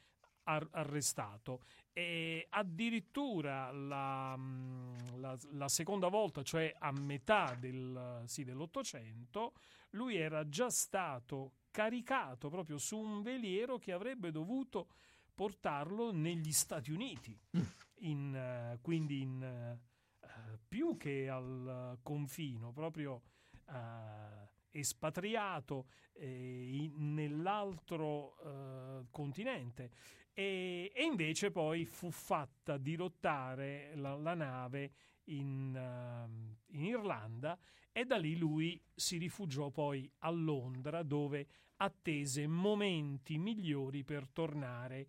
[0.44, 1.62] ar- arrestato.
[1.94, 9.54] E addirittura la, mm, la, la, seconda volta, cioè a metà del, sì, dell'Ottocento,
[9.90, 14.88] lui era già stato caricato proprio su un veliero che avrebbe dovuto
[15.34, 17.38] portarlo negli Stati Uniti,
[18.00, 19.78] in, uh, quindi in,
[20.22, 23.22] uh, più che al confino, proprio
[23.68, 29.90] uh, espatriato eh, nell'altro eh, continente
[30.32, 34.92] e, e, invece poi fu fatta dirottare la, la nave
[35.24, 37.58] in, uh, in, Irlanda
[37.92, 41.46] e da lì lui si rifugiò poi a Londra dove
[41.76, 45.08] attese momenti migliori per tornare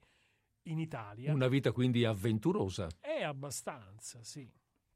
[0.64, 1.34] in Italia.
[1.34, 2.88] Una vita quindi avventurosa.
[3.00, 4.50] È abbastanza, sì.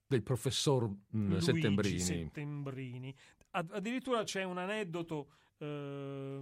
[0.07, 1.99] Del professor mm, Settembrini.
[1.99, 3.15] Settembrini.
[3.57, 5.29] Addirittura c'è un aneddoto
[5.59, 6.39] eh,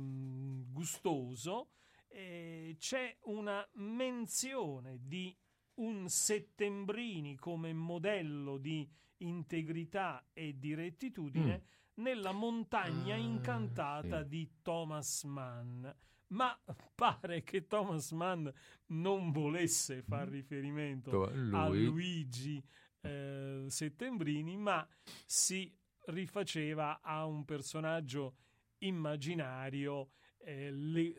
[0.72, 1.70] gustoso,
[2.07, 5.36] eh, c'è una menzione di
[5.76, 12.03] un Settembrini come modello di integrità e di rettitudine mm.
[12.03, 14.30] nella montagna ah, incantata sì.
[14.30, 15.88] di Thomas Mann.
[16.28, 16.59] Ma
[16.95, 18.47] pare che Thomas Mann
[18.88, 21.55] non volesse far riferimento Lui.
[21.55, 22.64] a Luigi
[23.01, 24.88] eh, Settembrini, ma
[25.26, 25.72] si
[26.06, 28.38] rifaceva a un personaggio
[28.80, 31.16] immaginario eh, le,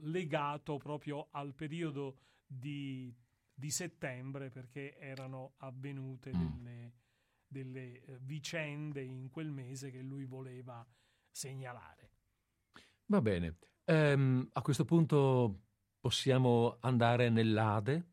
[0.00, 3.14] legato proprio al periodo di,
[3.52, 6.40] di, settembre perché erano avvenute mm.
[6.40, 6.92] delle,
[7.46, 10.86] delle eh, vicende in quel mese che lui voleva
[11.30, 12.10] segnalare.
[13.06, 15.60] Va bene, ehm, a questo punto
[16.00, 18.10] possiamo andare nell'Ade?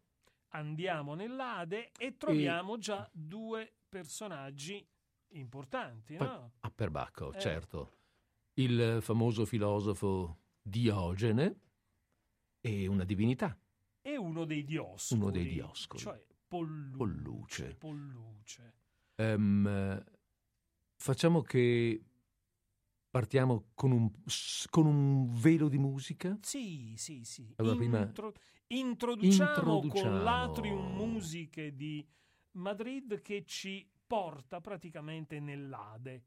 [0.49, 2.80] Andiamo nell'Ade e troviamo e...
[2.80, 4.86] già due personaggi
[5.32, 6.53] importanti, no?
[6.59, 7.39] A perbacco, eh.
[7.39, 7.97] certo.
[8.53, 11.59] Il famoso filosofo Diogene
[12.61, 13.57] e una divinità.
[14.01, 15.19] E uno dei dioscuri.
[15.19, 16.01] Uno dei dioscuri.
[16.01, 16.97] Cioè Polluce.
[16.97, 17.75] Polluce.
[17.75, 18.73] Polluce.
[19.17, 20.03] Um,
[20.95, 22.03] facciamo che
[23.09, 24.11] partiamo con un,
[24.69, 26.38] con un, velo di musica?
[26.41, 27.53] Sì, sì, sì.
[27.57, 27.99] Allora, prima...
[27.99, 28.34] Intro...
[28.67, 32.03] introduciamo, introduciamo con l'Atrium Musiche di
[32.53, 36.24] Madrid che ci porta praticamente nell'Ade.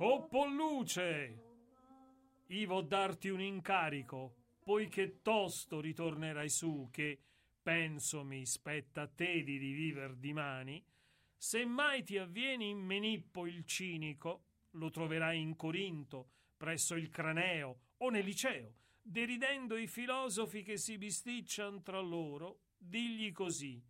[0.00, 1.42] Oh Polluce!
[2.46, 7.18] Ivo darti un incarico, poiché tosto ritornerai su, che
[7.60, 10.84] penso mi spetta a te di riviver di mani,
[11.36, 17.80] se mai ti avvieni in Menippo il cinico, lo troverai in Corinto, presso il Craneo
[17.96, 23.82] o nel liceo, deridendo i filosofi che si bisticcian tra loro, digli così: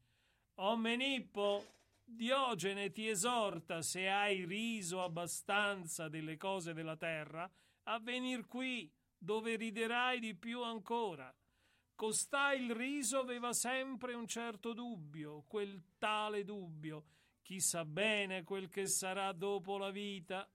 [0.54, 1.77] O Menippo,
[2.10, 7.48] Diogene ti esorta, se hai riso abbastanza delle cose della terra,
[7.82, 11.32] a venir qui, dove riderai di più ancora.
[11.94, 17.04] Costai il riso aveva sempre un certo dubbio, quel tale dubbio,
[17.42, 20.50] chi sa bene quel che sarà dopo la vita.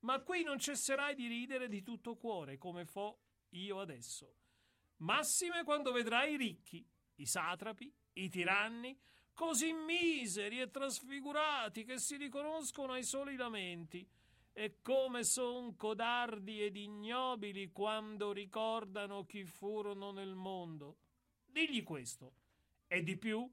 [0.00, 3.20] Ma qui non cesserai di ridere di tutto cuore, come fo
[3.50, 4.34] io adesso.
[4.96, 6.84] Massime quando vedrai i ricchi,
[7.14, 8.98] i satrapi, i tiranni,
[9.38, 14.04] così miseri e trasfigurati che si riconoscono ai soli lamenti,
[14.52, 20.96] e come son codardi ed ignobili quando ricordano chi furono nel mondo.
[21.46, 22.32] Digli questo,
[22.88, 23.48] e di più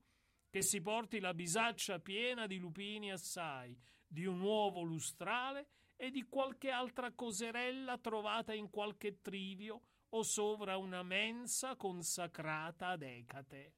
[0.49, 3.77] che si porti la bisaccia piena di lupini assai,
[4.07, 10.77] di un uovo lustrale e di qualche altra coserella trovata in qualche trivio o sovra
[10.77, 13.73] una mensa consacrata ad Ecate.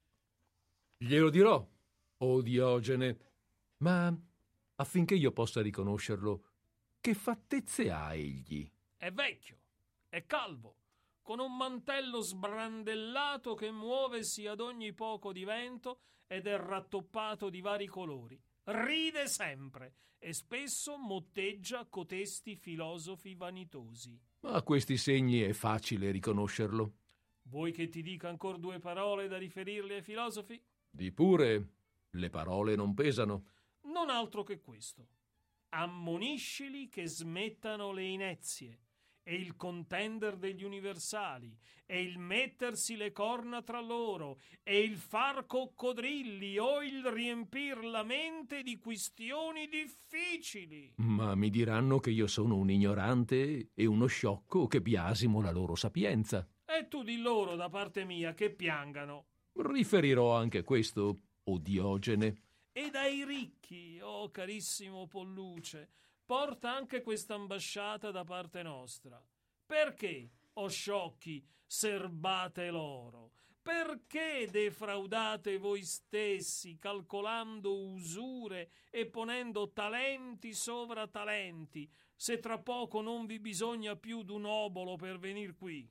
[1.00, 1.68] Glielo dirò,
[2.18, 3.18] o Diogene,
[3.78, 4.16] ma
[4.76, 6.44] affinché io possa riconoscerlo,
[7.00, 8.70] che fattezze ha egli?
[8.96, 9.60] È vecchio,
[10.10, 10.76] è calvo,
[11.22, 17.62] con un mantello sbrandellato che muovesi ad ogni poco di vento ed è rattoppato di
[17.62, 18.40] vari colori.
[18.64, 24.20] Ride sempre e spesso motteggia cotesti filosofi vanitosi.
[24.42, 26.94] A questi segni è facile riconoscerlo.
[27.44, 30.62] Vuoi che ti dica ancora due parole da riferirli ai filosofi?
[30.90, 31.77] Di pure,
[32.12, 33.46] le parole non pesano.
[33.84, 35.08] Non altro che questo.
[35.70, 38.80] Ammoniscili che smettano le inezie
[39.28, 41.54] e il contender degli universali,
[41.86, 48.04] e il mettersi le corna tra loro, e il far coccodrilli o il riempir la
[48.04, 50.94] mente di questioni difficili.
[50.98, 55.76] Ma mi diranno che io sono un ignorante e uno sciocco che biasimo la loro
[55.76, 56.48] sapienza.
[56.66, 59.26] E tu di loro da parte mia che piangano.
[59.52, 61.18] Riferirò anche questo,
[61.50, 62.44] o Diogene.
[62.72, 65.90] E dai ricchi, oh carissimo Polluce,
[66.26, 69.22] porta anche questa ambasciata da parte nostra.
[69.66, 73.32] Perché, o oh sciocchi, serbate l'oro?
[73.62, 83.26] Perché defraudate voi stessi, calcolando usure e ponendo talenti sovra talenti, se tra poco non
[83.26, 85.90] vi bisogna più d'un obolo per venir qui?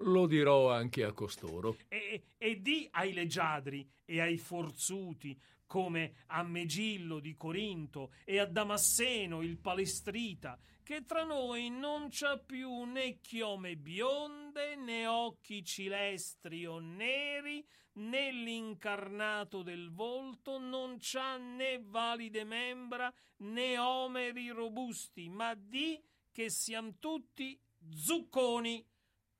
[0.00, 1.76] Lo dirò anche a costoro.
[1.88, 8.46] E, e di ai leggiadri e ai forzuti, come a Megillo di Corinto e a
[8.46, 16.66] Damasseno il palestrita, che tra noi non c'ha più né chiome bionde, né occhi cilestri
[16.66, 25.54] o neri, né l'incarnato del volto, non c'ha né valide membra, né omeri robusti, ma
[25.54, 28.84] di che siam tutti zucconi,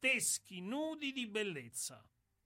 [0.06, 2.00] teschi nudi di bellezza.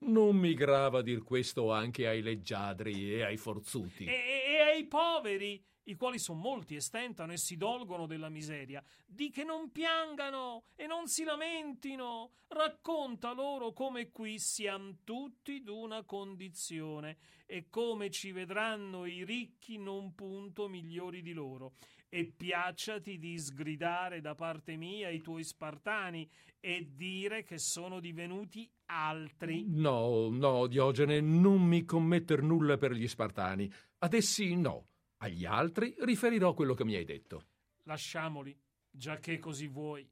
[0.07, 4.07] Non mi grava dir questo anche ai leggiadri e ai forzuti.
[4.07, 8.83] E, e, ai poveri, i quali sono molti e stentano e si dolgono della miseria,
[9.05, 12.31] di che non piangano e non si lamentino.
[12.49, 20.15] Racconta loro come qui siamo tutti d'una condizione e come ci vedranno i ricchi non
[20.15, 21.75] punto migliori di loro
[22.13, 28.71] e piacciati di sgridare da parte mia i tuoi spartani e dire che sono divenuti
[28.87, 29.65] altri.
[29.67, 33.73] No, no, Diogene, non mi commetter nulla per gli spartani.
[33.99, 34.89] Ad essi no.
[35.19, 37.45] Agli altri riferirò quello che mi hai detto.
[37.85, 38.59] Lasciamoli,
[38.91, 40.09] già che così vuoi,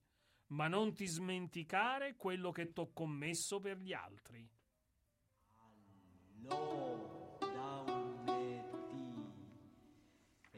[0.49, 4.49] ma non ti smenticare quello che t'ho commesso per gli altri.
[5.57, 7.18] Allora,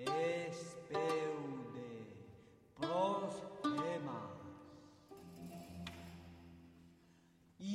[0.06, 1.90] espeude
[2.78, 4.30] pros gemas.
[7.58, 7.74] Y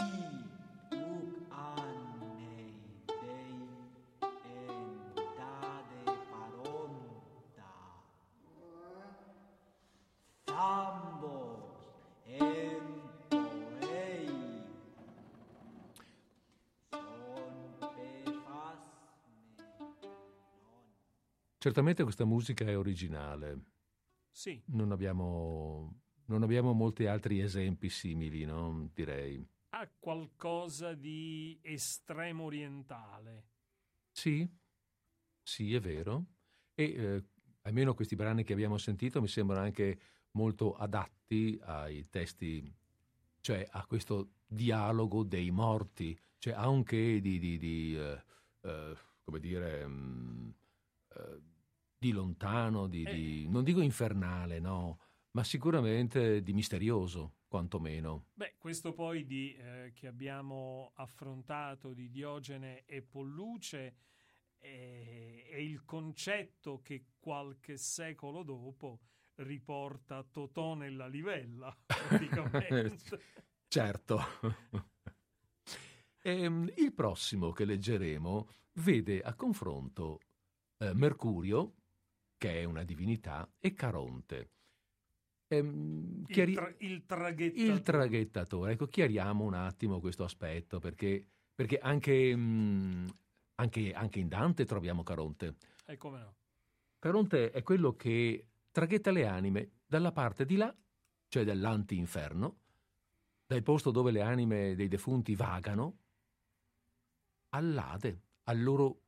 [21.66, 23.60] Certamente questa musica è originale.
[24.30, 24.62] Sì.
[24.66, 28.92] Non abbiamo, non abbiamo molti altri esempi simili, no?
[28.94, 29.44] direi.
[29.70, 33.46] Ha qualcosa di estremo orientale.
[34.12, 34.48] Sì,
[35.42, 36.26] sì, è vero.
[36.76, 37.24] E eh,
[37.62, 40.00] almeno questi brani che abbiamo sentito mi sembrano anche
[40.34, 42.72] molto adatti ai testi,
[43.42, 49.84] cioè a questo dialogo dei morti, cioè anche di, di, di uh, uh, come dire,
[49.84, 50.54] um,
[51.16, 51.54] uh,
[52.06, 55.00] di lontano, di, di, non dico infernale, no,
[55.32, 58.28] ma sicuramente di misterioso, quantomeno.
[58.34, 63.96] Beh, questo poi di, eh, che abbiamo affrontato di Diogene e Polluce
[64.60, 69.00] è, è il concetto che qualche secolo dopo
[69.38, 73.20] riporta Totò nella livella, praticamente.
[73.68, 74.20] certo.
[76.22, 80.20] e, ehm, il prossimo che leggeremo vede a confronto
[80.78, 81.74] eh, Mercurio,
[82.46, 84.52] che è una divinità, e Caronte.
[85.48, 86.52] Ehm, chiari...
[86.52, 87.74] il, tra- il, traghettatore.
[87.74, 88.72] Il traghettatore.
[88.74, 91.26] Ecco, chiariamo un attimo questo aspetto, perché,
[91.56, 93.08] perché anche, mh, mm,
[93.56, 95.56] anche, anche, in Dante troviamo Caronte.
[95.86, 96.36] E come no?
[97.00, 100.76] Caronte è quello che traghetta le anime dalla parte di là,
[101.28, 102.60] cioè dell'anti-inferno,
[103.48, 105.98] dal posto dove le anime dei defunti vagano,
[107.50, 109.05] all'Ade, al loro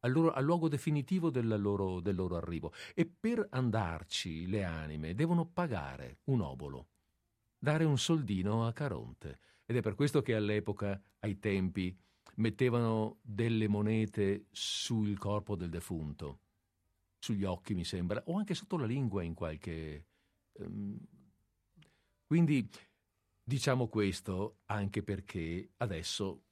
[0.00, 2.72] al, loro, al luogo definitivo del loro, del loro arrivo.
[2.94, 6.88] E per andarci le anime devono pagare un obolo,
[7.58, 9.40] dare un soldino a Caronte.
[9.64, 11.96] Ed è per questo che all'epoca, ai tempi,
[12.36, 16.40] mettevano delle monete sul corpo del defunto,
[17.18, 20.06] sugli occhi mi sembra, o anche sotto la lingua in qualche...
[20.54, 20.98] Um...
[22.26, 22.68] Quindi
[23.42, 26.44] diciamo questo anche perché adesso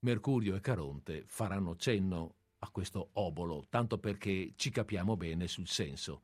[0.00, 6.22] Mercurio e Caronte faranno cenno a questo obolo, tanto perché ci capiamo bene sul senso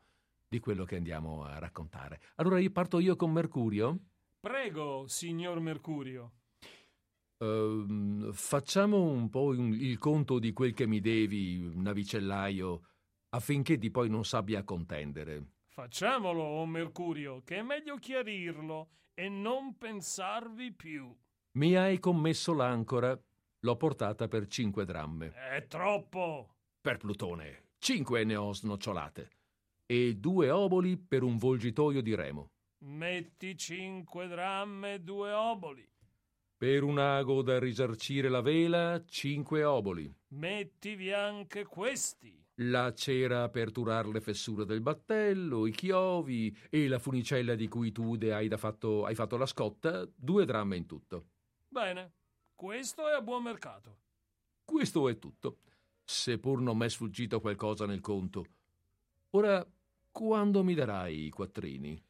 [0.48, 2.20] di quello che andiamo a raccontare.
[2.36, 3.98] Allora io parto io con Mercurio?
[4.40, 6.32] Prego, signor Mercurio.
[7.38, 12.82] Uh, facciamo un po' il conto di quel che mi devi, navicellaio,
[13.30, 15.46] affinché di poi non sappia contendere.
[15.68, 21.14] Facciamolo, oh Mercurio, che è meglio chiarirlo e non pensarvi più.
[21.52, 23.18] Mi hai commesso l'ancora
[23.64, 25.32] L'ho portata per cinque dramme.
[25.32, 26.56] È troppo!
[26.80, 29.30] Per Plutone, cinque ne ho snocciolate.
[29.86, 32.50] E due oboli per un volgitoio di remo.
[32.84, 35.88] Metti cinque dramme e due oboli.
[36.56, 40.12] Per un ago da risarcire la vela, cinque oboli.
[40.30, 42.44] Mettivi anche questi.
[42.62, 47.92] La cera per turar le fessure del battello, i chiovi e la funicella di cui
[47.92, 51.26] tu hai, fatto, hai fatto la scotta, due dramme in tutto.
[51.68, 52.14] Bene.
[52.62, 53.96] Questo è a buon mercato.
[54.64, 55.62] Questo è tutto,
[56.04, 58.46] seppur non m'è sfuggito qualcosa nel conto.
[59.30, 59.66] Ora,
[60.12, 62.00] quando mi darai i quattrini?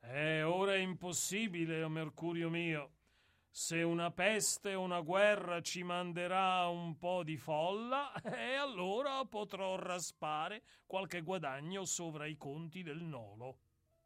[0.00, 2.90] Eh, ora è impossibile, o Mercurio mio.
[3.50, 9.24] Se una peste o una guerra ci manderà un po' di folla, e eh, allora
[9.26, 13.58] potrò raspare qualche guadagno sovra i conti del nolo.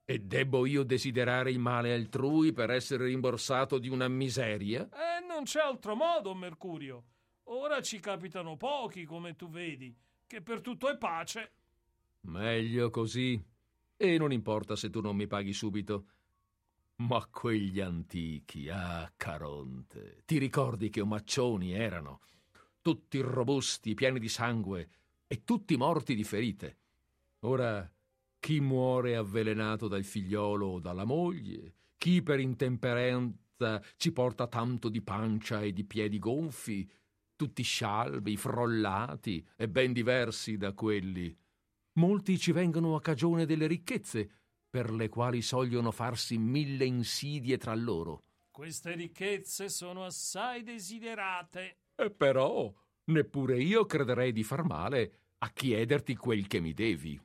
[0.06, 4.86] E debbo io desiderare il male altrui per essere rimborsato di una miseria?
[4.92, 7.04] Eh, non c'è altro modo, Mercurio.
[7.44, 9.94] Ora ci capitano pochi, come tu vedi,
[10.26, 11.52] che per tutto è pace.
[12.22, 13.42] Meglio così.
[13.96, 16.06] E non importa se tu non mi paghi subito.
[16.96, 22.20] Ma quegli antichi, ah, Caronte, ti ricordi che omaccioni erano?
[22.82, 24.88] Tutti robusti, pieni di sangue
[25.26, 26.78] e tutti morti di ferite.
[27.40, 27.90] Ora
[28.44, 35.00] chi muore avvelenato dal figliolo o dalla moglie, chi per intemperanza ci porta tanto di
[35.00, 36.86] pancia e di piedi gonfi,
[37.36, 41.34] tutti scialbi, frollati e ben diversi da quelli.
[41.94, 44.28] Molti ci vengono a cagione delle ricchezze,
[44.68, 48.24] per le quali sogliono farsi mille insidie tra loro.
[48.50, 51.78] Queste ricchezze sono assai desiderate.
[51.94, 52.70] E però
[53.04, 57.18] neppure io crederei di far male a chiederti quel che mi devi.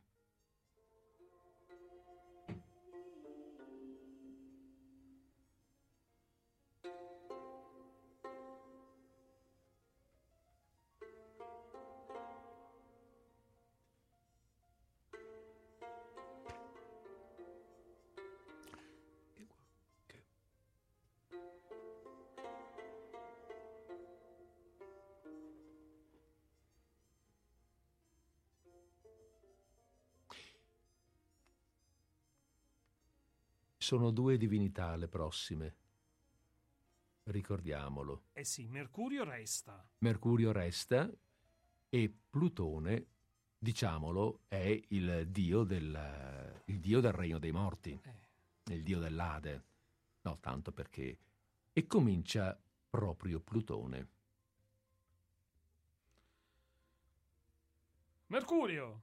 [33.89, 35.75] Sono due divinità le prossime.
[37.23, 38.25] Ricordiamolo.
[38.33, 39.83] Eh sì, Mercurio resta.
[39.97, 41.11] Mercurio resta
[41.89, 43.07] e Plutone,
[43.57, 48.73] diciamolo, è il dio del, il dio del regno dei morti, eh.
[48.75, 49.63] il dio dell'Ade.
[50.21, 51.17] No, tanto perché...
[51.73, 52.55] E comincia
[52.91, 54.07] proprio Plutone.
[58.27, 59.01] Mercurio,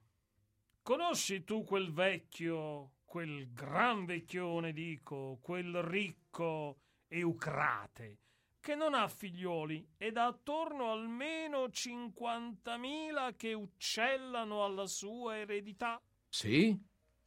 [0.81, 6.77] Conosci tu quel vecchio, quel gran vecchione, dico, quel ricco
[7.07, 8.19] Eucrate,
[8.59, 15.99] che non ha figlioli ed ha attorno almeno 50.000 che uccellano alla sua eredità?
[16.29, 16.79] Sì?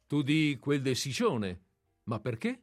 [0.07, 1.61] Tu di quel de Sicione.
[2.03, 2.61] Ma perché?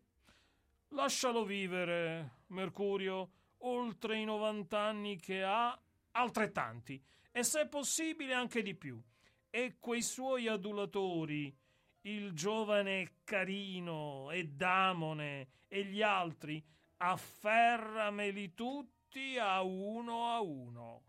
[0.93, 5.79] Lascialo vivere, Mercurio, oltre i 90 anni che ha,
[6.13, 6.99] altrettanti,
[7.31, 8.99] e se possibile anche di più.
[9.51, 11.55] E quei suoi adulatori,
[12.09, 16.65] il giovane Carino e Damone e gli altri,
[16.97, 21.03] afferrameli tutti a uno a uno.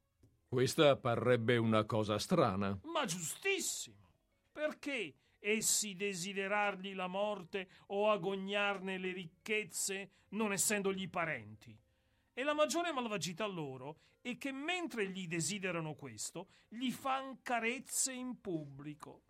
[0.49, 2.77] Questa parrebbe una cosa strana.
[2.84, 4.11] Ma giustissimo.
[4.51, 11.77] Perché essi desiderargli la morte o agognarne le ricchezze, non essendogli parenti?
[12.34, 18.41] E la maggiore malvagità loro è che mentre gli desiderano questo, gli fan carezze in
[18.41, 19.21] pubblico.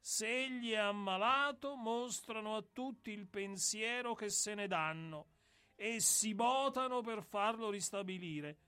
[0.00, 5.26] Se egli è ammalato, mostrano a tutti il pensiero che se ne danno
[5.74, 8.58] e si votano per farlo ristabilire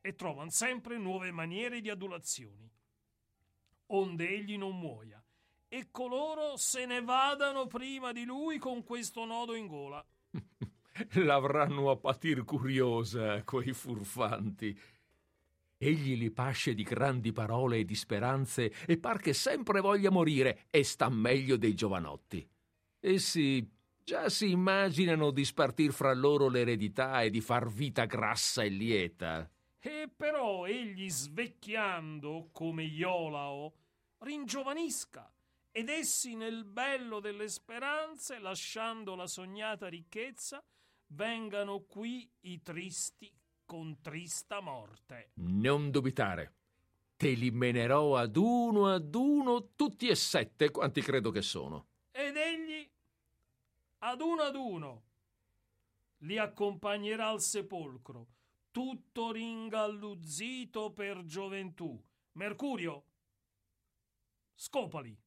[0.00, 2.70] e trovano sempre nuove maniere di adulazioni,
[3.86, 5.24] onde egli non muoia,
[5.66, 10.04] e coloro se ne vadano prima di lui con questo nodo in gola.
[11.24, 14.78] L'avranno a patir curiosa, quei furfanti.
[15.84, 20.64] Egli li pasce di grandi parole e di speranze e par che sempre voglia morire
[20.70, 22.48] e sta meglio dei giovanotti.
[23.00, 23.70] Essi
[24.02, 29.50] Già si immaginano di spartir fra loro l'eredità e di far vita grassa e lieta.
[29.78, 33.72] E però egli svecchiando come Iolao
[34.18, 35.30] ringiovanisca
[35.70, 40.62] ed essi nel bello delle speranze, lasciando la sognata ricchezza,
[41.08, 43.32] vengano qui i tristi
[43.64, 45.30] con trista morte.
[45.34, 46.54] Non dubitare.
[47.16, 51.86] Te li menerò ad uno ad uno tutti e sette quanti credo che sono.
[52.10, 52.90] Ed egli
[53.98, 55.02] ad uno ad uno.
[56.18, 58.26] Li accompagnerà al sepolcro,
[58.70, 62.02] tutto ringalluzzito per gioventù.
[62.32, 63.04] Mercurio,
[64.54, 65.23] scopali.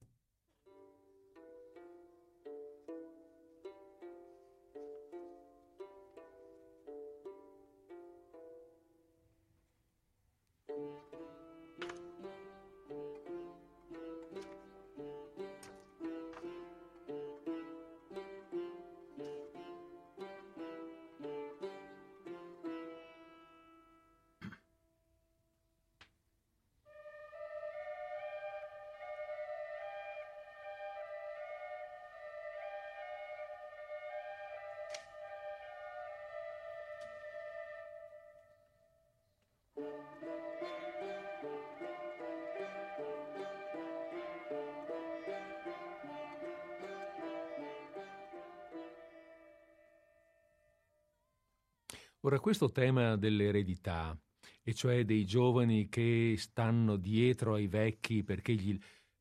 [52.22, 54.18] Ora, questo tema dell'eredità,
[54.64, 58.78] e cioè dei giovani che stanno dietro ai vecchi perché, gli,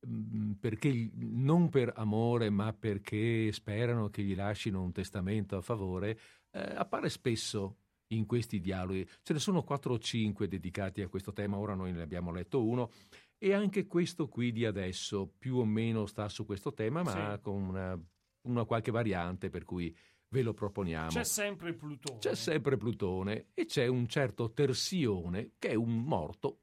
[0.07, 6.19] mm, perché non per amore, ma perché sperano che gli lasciano un testamento a favore,
[6.51, 7.77] eh, appare spesso
[8.09, 9.07] in questi dialoghi.
[9.23, 12.65] Ce ne sono quattro o cinque dedicati a questo tema, ora noi ne abbiamo letto
[12.65, 12.91] uno,
[13.39, 17.41] e anche questo qui di adesso più o meno sta su questo tema, ma sì.
[17.43, 18.01] con una,
[18.43, 19.95] una qualche variante per cui
[20.29, 21.11] ve lo proponiamo.
[21.11, 22.19] C'è sempre Plutone.
[22.19, 26.61] C'è sempre Plutone e c'è un certo Tersione che è un morto,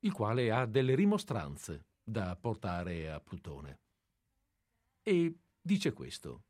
[0.00, 3.78] il quale ha delle rimostranze da portare a Plutone.
[5.02, 6.42] E dice questo.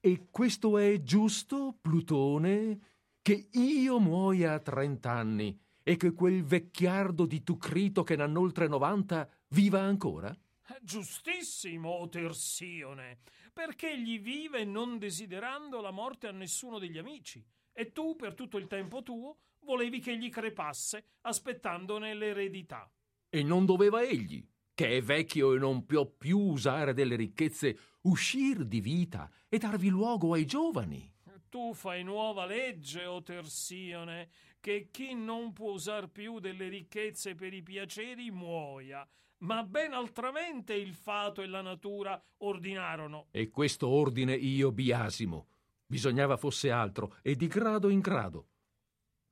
[0.00, 2.80] E questo è giusto, Plutone,
[3.20, 9.28] che io muoia a trent'anni e che quel vecchiardo di Tucrito che n'hanno oltre novanta
[9.48, 10.36] viva ancora?
[10.82, 13.18] Giustissimo, Tersione
[13.58, 17.44] perché egli vive non desiderando la morte a nessuno degli amici.
[17.72, 22.88] E tu, per tutto il tempo tuo, volevi che egli crepasse, aspettandone l'eredità.
[23.28, 28.64] E non doveva egli, che è vecchio e non può più usare delle ricchezze, uscir
[28.64, 31.12] di vita e darvi luogo ai giovani.
[31.48, 34.30] Tu fai nuova legge, o Tersione,
[34.60, 39.04] che chi non può usar più delle ricchezze per i piaceri muoia,
[39.38, 43.26] ma ben altramente il fato e la natura ordinarono.
[43.30, 45.46] E questo ordine io biasimo.
[45.86, 48.48] Bisognava fosse altro, e di grado in grado.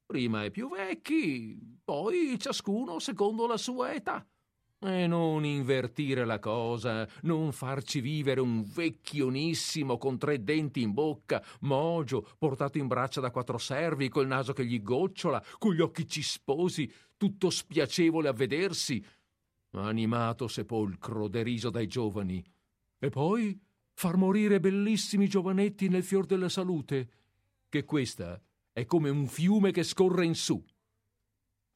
[0.07, 4.27] Prima i più vecchi, poi ciascuno secondo la sua età.
[4.78, 11.43] E non invertire la cosa, non farci vivere un vecchionissimo con tre denti in bocca,
[11.61, 16.07] mogio, portato in braccia da quattro servi, col naso che gli gocciola, con gli occhi
[16.07, 19.05] cisposi, tutto spiacevole a vedersi,
[19.70, 22.44] animato sepolcro deriso dai giovani,
[22.98, 23.60] e poi
[23.93, 27.10] far morire bellissimi giovanetti nel fior della salute,
[27.68, 28.40] che questa
[28.72, 30.62] è come un fiume che scorre in su.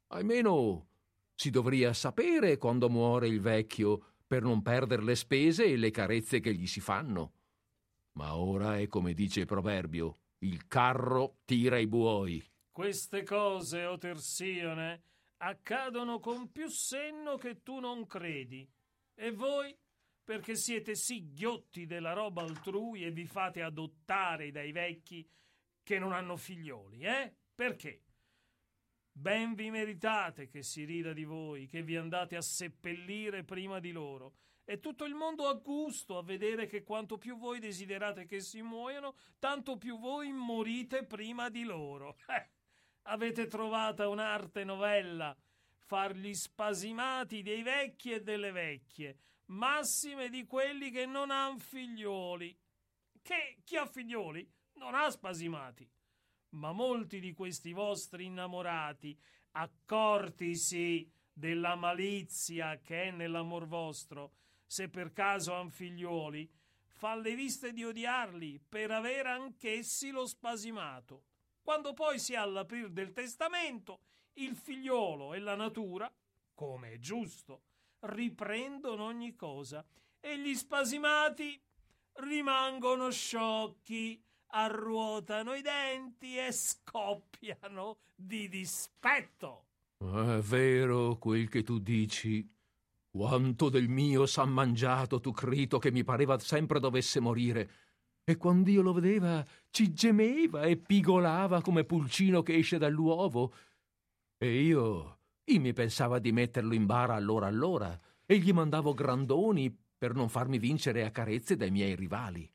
[0.09, 0.89] Almeno
[1.35, 6.41] si dovria sapere quando muore il vecchio per non perdere le spese e le carezze
[6.41, 7.33] che gli si fanno.
[8.13, 12.45] Ma ora è come dice il proverbio, il carro tira i buoi.
[12.71, 15.03] Queste cose, o Tersione,
[15.43, 18.69] accadono con più senno che tu non credi.
[19.15, 19.77] E voi,
[20.23, 25.29] perché siete sì ghiotti della roba altrui e vi fate adottare dai vecchi
[25.83, 27.35] che non hanno figlioli, eh?
[27.55, 28.03] Perché?
[29.13, 33.93] Ben vi meritate che si rida di voi, che vi andate a seppellire prima di
[33.93, 34.35] loro.
[34.63, 38.63] È tutto il mondo a gusto a vedere che quanto più voi desiderate che si
[38.63, 42.17] muoiano, tanto più voi morite prima di loro.
[42.29, 42.49] Eh,
[43.11, 45.37] avete trovata un'arte novella,
[45.77, 52.57] far gli spasimati dei vecchi e delle vecchie, massime di quelli che non han figlioli.
[53.23, 55.89] Che chi ha figlioli non ha spasimati
[56.51, 59.17] ma molti di questi vostri innamorati,
[59.53, 64.33] accortisi della malizia che è nell'amor vostro,
[64.67, 66.51] se per caso han figliuoli,
[66.87, 71.25] fan le viste di odiarli per aver anch'essi lo spasimato.
[71.71, 74.01] Quando poi si ha l'aprir del testamento,
[74.41, 76.13] il figliolo e la natura,
[76.53, 77.61] come è giusto,
[78.01, 79.87] riprendono ogni cosa
[80.19, 81.63] e gli spasimati
[82.15, 89.67] rimangono sciocchi arruotano i denti e scoppiano di dispetto.
[89.99, 92.53] È vero quel che tu dici.
[93.13, 97.71] Quanto del mio s'ha mangiato tu crito che mi pareva sempre dovesse morire.
[98.31, 103.53] E quando io lo vedeva ci gemeva e pigolava come pulcino che esce dall'uovo.
[104.39, 109.77] E io, io mi pensava di metterlo in bara allora allora e gli mandavo grandoni
[109.99, 112.49] per non farmi vincere a carezze dai miei rivali.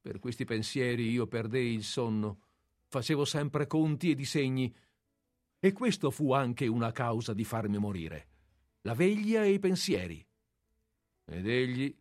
[0.00, 2.42] Per questi pensieri io perdei il sonno,
[2.86, 4.72] facevo sempre conti e disegni,
[5.58, 8.28] e questo fu anche una causa di farmi morire,
[8.82, 10.24] la veglia e i pensieri.
[11.24, 11.92] Ed egli,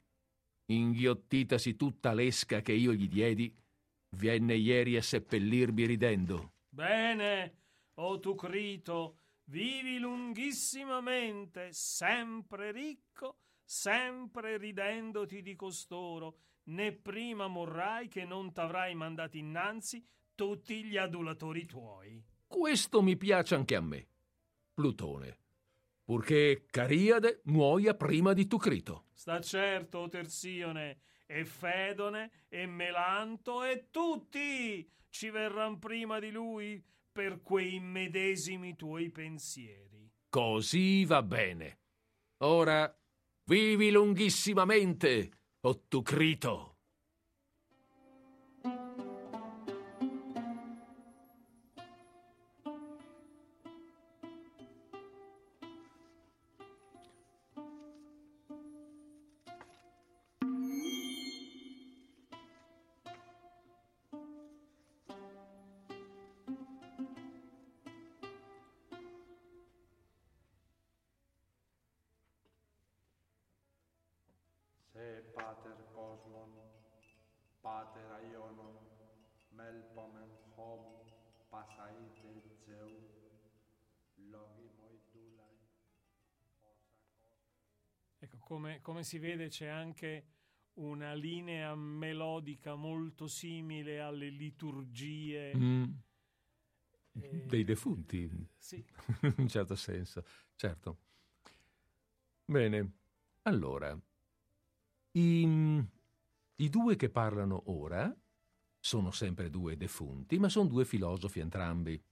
[0.75, 3.53] inghiottitasi tutta l'esca che io gli diedi,
[4.17, 6.53] viene ieri a seppellirmi ridendo.
[6.69, 7.55] Bene,
[7.95, 18.07] o oh tu Crito, vivi lunghissimamente, sempre ricco, sempre ridendoti di costoro, né prima morrai
[18.07, 22.23] che non t'avrai mandati innanzi tutti gli adulatori tuoi.
[22.47, 24.07] Questo mi piace anche a me,
[24.73, 25.37] Plutone,
[26.11, 29.05] purché Cariade muoia prima di Tucrito.
[29.13, 37.41] Sta certo, Tersione, e Fedone, e Melanto, e tutti ci verran prima di lui per
[37.41, 40.11] quei medesimi tuoi pensieri.
[40.27, 41.79] Così va bene.
[42.39, 42.93] Ora
[43.45, 45.31] vivi lunghissimamente
[45.61, 46.70] Ottucrito.
[46.70, 46.70] pater
[79.71, 80.83] melpomen hom,
[81.49, 82.89] pasaite zeu,
[84.29, 85.57] logimoi dulai.
[88.19, 90.25] Ecco, come, come si vede c'è anche
[90.73, 95.83] una linea melodica molto simile alle liturgie mm.
[97.13, 98.85] eh, dei defunti, sì.
[99.21, 100.25] in un certo senso,
[100.55, 100.97] certo.
[102.43, 102.91] Bene,
[103.43, 103.97] allora,
[105.13, 105.85] i,
[106.55, 108.13] I due che parlano ora
[108.81, 112.03] sono sempre due defunti, ma sono due filosofi entrambi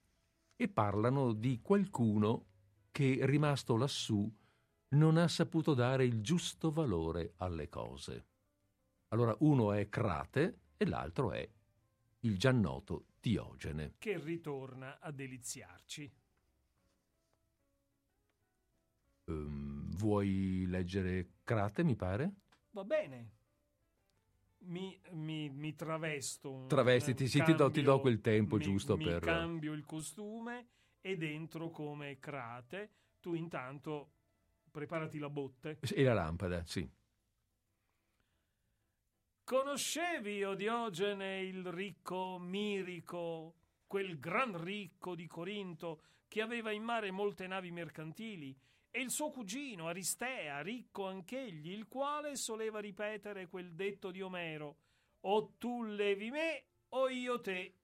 [0.54, 2.46] e parlano di qualcuno
[2.92, 4.32] che, rimasto lassù,
[4.90, 8.26] non ha saputo dare il giusto valore alle cose.
[9.08, 11.48] Allora uno è Crate e l'altro è
[12.20, 13.94] il già noto Diogene.
[13.98, 16.12] Che ritorna a deliziarci.
[19.24, 22.34] Um, vuoi leggere Crate, mi pare?
[22.70, 23.38] Va bene.
[24.62, 26.66] Mi, mi, mi travesto.
[26.68, 29.20] Travestiti, sì, ti, do, ti do quel tempo mi, giusto mi per...
[29.20, 30.66] cambio il costume
[31.00, 32.90] ed entro come crate.
[33.20, 34.10] Tu intanto
[34.70, 35.78] preparati la botte.
[35.80, 36.88] E la lampada, sì.
[39.42, 43.54] Conoscevi, o Diogene, il ricco Mirico,
[43.86, 48.56] quel gran ricco di Corinto che aveva in mare molte navi mercantili
[48.90, 54.76] e il suo cugino Aristea, ricco anch'egli, il quale soleva ripetere quel detto di Omero:
[55.20, 57.74] O tu levi me o io te.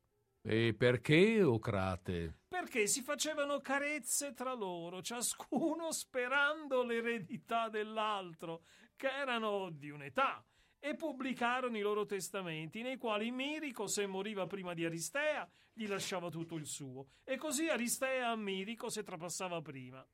[0.43, 2.43] E perché, Ocrate?
[2.47, 8.63] Perché si facevano carezze tra loro, ciascuno sperando l'eredità dell'altro,
[8.95, 10.45] che erano di un'età,
[10.79, 16.31] e pubblicarono i loro testamenti, nei quali Mirico, se moriva prima di Aristea, gli lasciava
[16.31, 20.07] tutto il suo, e così Aristea a Mirico se trapassava prima.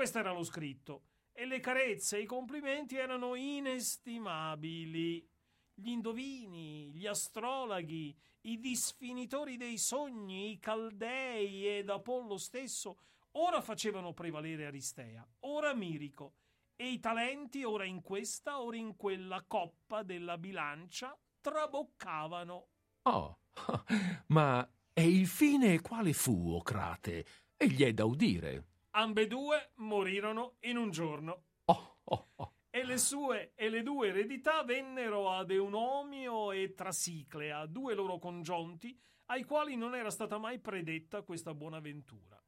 [0.00, 5.28] Questo era lo scritto, e le carezze e i complimenti erano inestimabili.
[5.74, 8.16] Gli indovini, gli astrologhi,
[8.46, 12.96] i disfinitori dei sogni, i caldei ed Apollo stesso
[13.32, 16.32] ora facevano prevalere Aristea, ora Mirico,
[16.76, 22.68] e i talenti ora in questa, ora in quella coppa della bilancia traboccavano.
[23.02, 23.40] Oh,
[24.28, 27.26] ma e il fine quale fu, Ocrate?
[27.54, 28.69] Egli è da udire.
[28.92, 31.44] Ambedue morirono in un giorno.
[31.66, 32.54] Oh, oh, oh.
[32.70, 38.98] E le sue e le due eredità vennero ad Eunomio e Trasiclea, due loro congiunti,
[39.26, 42.40] ai quali non era stata mai predetta questa buona ventura.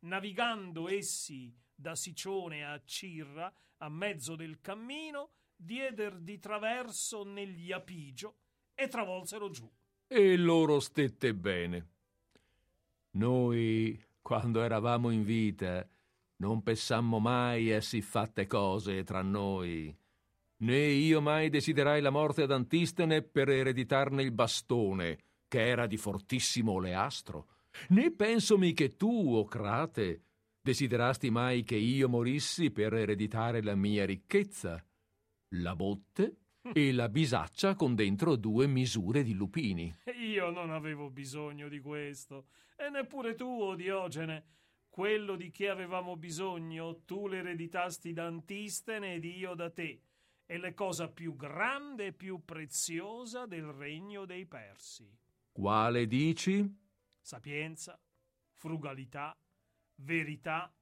[0.00, 8.36] Navigando essi da Sicione a Cirra, a mezzo del cammino, dieder di traverso negli Apigio
[8.74, 9.70] e travolsero giù.
[10.06, 11.88] E loro stette bene.
[13.12, 15.86] Noi, quando eravamo in vita,
[16.36, 19.94] non pensammo mai a siffatte cose tra noi.
[20.60, 25.98] Né io mai desiderai la morte ad Antistene per ereditarne il bastone, che era di
[25.98, 27.48] fortissimo oleastro.
[27.88, 30.22] Né pensomi che tu, o Crate,
[30.58, 34.82] desiderasti mai che io morissi per ereditare la mia ricchezza,
[35.56, 36.36] la botte
[36.72, 39.94] e la bisaccia con dentro due misure di lupini.
[40.18, 42.46] Io non avevo bisogno di questo,
[42.76, 44.52] e neppure tu, o Diogene.
[44.88, 50.02] Quello di che avevamo bisogno tu l'ereditasti da Antistene ed io da te,
[50.46, 55.10] e la cosa più grande e più preziosa del regno dei Persi.
[55.50, 56.64] Quale dici?
[57.20, 58.00] Sapienza,
[58.52, 59.36] frugalità,
[59.96, 60.72] verità,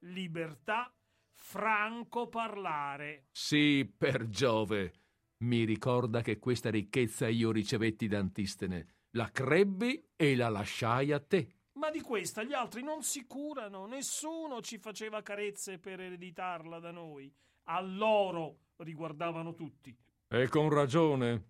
[0.00, 0.92] libertà,
[1.32, 3.26] franco parlare.
[3.32, 4.94] Sì, per Giove.
[5.38, 11.20] Mi ricorda che questa ricchezza io ricevetti da Antistene, la crebbi e la lasciai a
[11.20, 11.54] te.
[11.72, 16.90] Ma di questa gli altri non si curano, nessuno ci faceva carezze per ereditarla da
[16.90, 17.32] noi.
[17.64, 19.96] A loro riguardavano tutti.
[20.28, 21.44] E con ragione.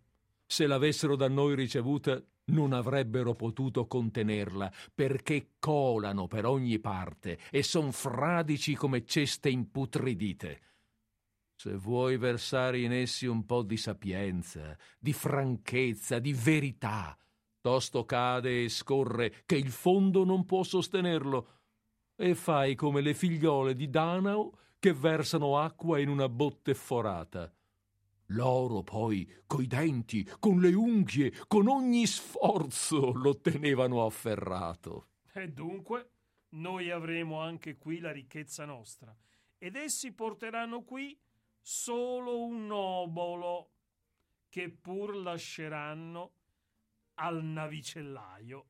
[0.47, 7.63] Se l'avessero da noi ricevuta, non avrebbero potuto contenerla, perché colano per ogni parte e
[7.63, 10.63] son fradici come ceste imputridite.
[11.55, 17.17] Se vuoi versare in essi un po' di sapienza, di franchezza, di verità,
[17.61, 21.59] tosto cade e scorre che il fondo non può sostenerlo,
[22.17, 27.53] e fai come le figliole di Danao che versano acqua in una botte forata.
[28.27, 35.09] Loro poi, coi denti, con le unghie, con ogni sforzo lo tenevano afferrato.
[35.33, 36.11] E dunque
[36.51, 39.15] noi avremo anche qui la ricchezza nostra,
[39.59, 41.19] ed essi porteranno qui
[41.61, 43.71] solo un obolo
[44.49, 46.33] che pur lasceranno
[47.21, 48.67] al navicellaio.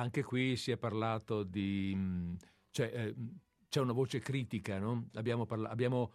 [0.00, 1.92] Anche qui si è parlato di...
[1.94, 2.34] mm,
[2.70, 3.14] cioè, eh,
[3.68, 5.08] c'è una voce critica, no?
[5.14, 5.72] Abbiamo parlato...
[5.72, 6.12] Abbiamo...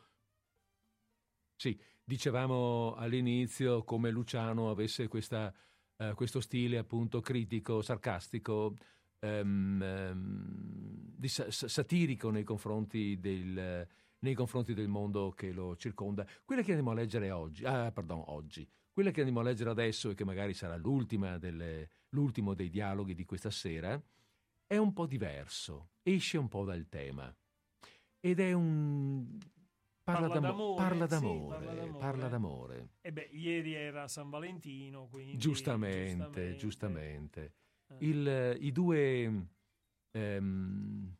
[1.55, 5.53] Sì, dicevamo all'inizio come Luciano avesse questa,
[5.97, 8.75] eh, questo stile appunto critico, sarcastico,
[9.19, 13.87] ehm, ehm, sa- sa- satirico nei confronti, del,
[14.19, 16.25] nei confronti del mondo che lo circonda.
[16.43, 20.09] Quella che andiamo a leggere oggi, ah, pardon, oggi, quella che andiamo a leggere adesso
[20.09, 24.01] e che magari sarà l'ultima delle, l'ultimo dei dialoghi di questa sera,
[24.65, 27.35] è un po' diverso, esce un po' dal tema.
[28.21, 29.37] Ed è un...
[30.01, 31.99] Parla, Parla d'amo- d'amore, parla sì, d'amore, parla d'amore.
[31.99, 32.89] parla d'amore.
[33.01, 35.37] E beh, ieri era San Valentino, quindi...
[35.37, 37.53] Giustamente, giustamente.
[37.87, 37.95] Eh.
[37.99, 39.47] Il- I due...
[40.11, 41.15] ehm,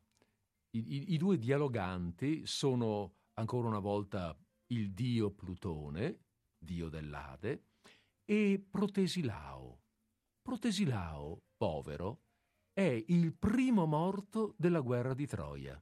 [0.72, 4.34] I, i, I due dialoganti sono ancora una volta
[4.68, 6.20] il dio Plutone,
[6.66, 7.68] dio dell'Ade,
[8.26, 9.80] e Protesilao.
[10.42, 12.20] Protesilao, povero,
[12.74, 15.82] è il primo morto della guerra di Troia.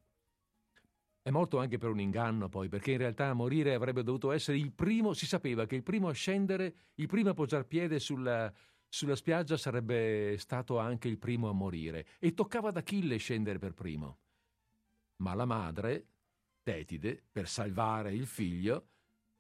[1.22, 4.58] È morto anche per un inganno, poi, perché in realtà a morire avrebbe dovuto essere
[4.58, 8.54] il primo, si sapeva che il primo a scendere, il primo a posare piede sulla,
[8.88, 13.74] sulla spiaggia sarebbe stato anche il primo a morire, e toccava ad Achille scendere per
[13.74, 14.20] primo.
[15.18, 16.08] Ma la madre,
[16.62, 18.90] Tetide, per salvare il figlio,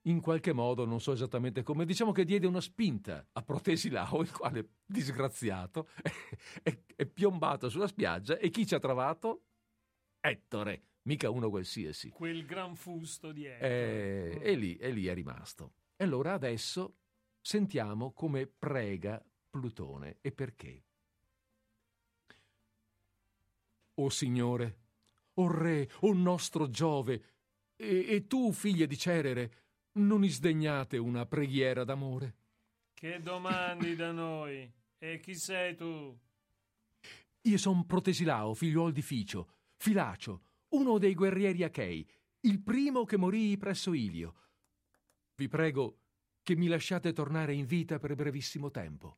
[0.03, 4.31] in qualche modo, non so esattamente come, diciamo che diede una spinta a Protesilao, il
[4.31, 5.87] quale, disgraziato,
[6.61, 9.43] è, è piombato sulla spiaggia e chi ci ha trovato?
[10.19, 12.09] Ettore, mica uno qualsiasi.
[12.09, 14.41] Quel gran fusto di Ettore.
[14.41, 15.73] E, e, lì, e lì è rimasto.
[15.95, 16.95] E allora adesso
[17.39, 20.83] sentiamo come prega Plutone e perché.
[23.95, 24.79] O Signore,
[25.35, 27.23] o Re, o nostro Giove,
[27.75, 29.62] e, e tu, figlia di Cerere,
[29.93, 32.35] non isdegnate una preghiera d'amore?
[32.93, 34.71] Che domandi da noi?
[34.97, 36.17] E chi sei tu?
[37.41, 42.07] Io son Protesilao, figliuol di Ficio, Filacio, uno dei guerrieri Achei,
[42.41, 44.35] il primo che morì presso Ilio.
[45.35, 45.99] Vi prego
[46.41, 49.17] che mi lasciate tornare in vita per brevissimo tempo.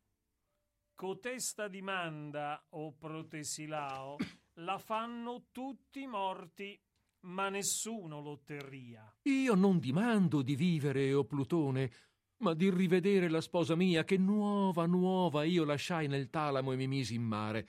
[0.96, 4.16] Cotesta dimanda, o Protesilao,
[4.60, 6.80] la fanno tutti morti
[7.26, 9.18] ma nessuno lo otterria.
[9.24, 11.92] Io non dimando di vivere, o Plutone,
[12.38, 16.88] ma di rivedere la sposa mia che nuova, nuova io lasciai nel talamo e mi
[16.88, 17.68] misi in mare.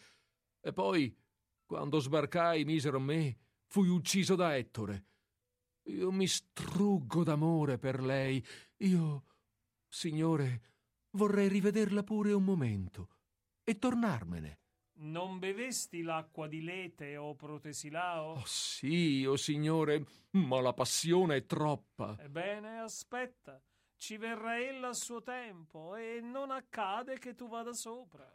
[0.61, 1.17] E poi,
[1.65, 5.05] quando sbarcai, misero me, fui ucciso da Ettore.
[5.85, 8.45] Io mi struggo d'amore per lei.
[8.79, 9.25] Io,
[9.89, 10.63] signore,
[11.11, 13.09] vorrei rivederla pure un momento
[13.63, 14.61] e tornarmene.
[14.99, 18.37] Non bevesti l'acqua di Lete o Protesilao?
[18.37, 22.17] Oh sì, o oh signore, ma la passione è troppa.
[22.19, 23.61] Ebbene, aspetta,
[23.97, 28.27] ci verrà ella a suo tempo e non accade che tu vada sopra.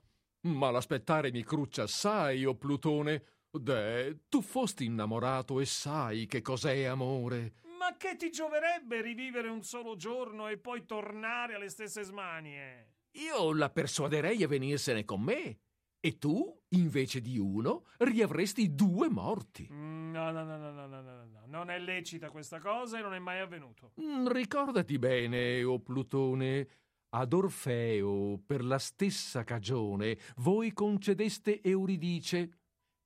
[0.42, 3.24] Ma l'aspettare mi cruccia assai, o oh Plutone.
[3.50, 7.56] De, tu fosti innamorato e sai che cos'è amore.
[7.78, 12.94] Ma che ti gioverebbe rivivere un solo giorno e poi tornare alle stesse smanie?
[13.14, 15.60] Io la persuaderei a venirsene con me
[16.03, 19.69] e tu, invece di uno, riavresti due morti.
[19.72, 23.14] Mm, no, no, no, no, no, no, no, non è lecita questa cosa e non
[23.14, 23.91] è mai avvenuto.
[24.02, 26.68] Mm, ricordati bene, o oh Plutone,
[27.10, 32.57] ad Orfeo, per la stessa cagione, voi concedeste Euridice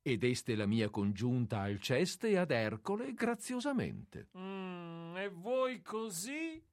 [0.01, 4.29] e deste la mia congiunta Alceste ad Ercole graziosamente.
[4.37, 6.63] Mm, e voi così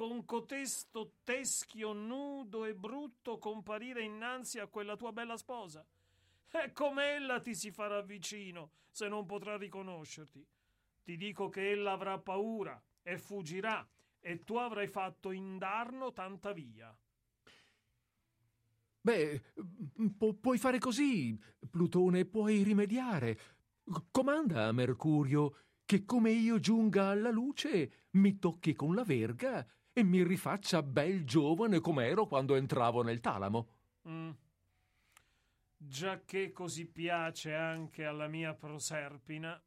[0.00, 5.86] con cotesto teschio nudo e brutto comparire innanzi a quella tua bella sposa.
[6.50, 10.42] E com'ella ti si farà vicino se non potrà riconoscerti?
[11.02, 13.86] Ti dico che ella avrà paura e fuggirà,
[14.20, 16.96] e tu avrai fatto indarno tanta via.
[19.02, 19.42] Beh,
[20.16, 21.38] pu- puoi fare così,
[21.70, 23.38] Plutone, puoi rimediare.
[24.10, 29.66] Comanda a Mercurio che come io giunga alla luce mi tocchi con la verga
[30.00, 33.68] e mi rifaccia bel giovane come ero quando entravo nel talamo.
[34.08, 34.30] Mm.
[35.76, 39.62] Già che così piace anche alla mia Proserpina,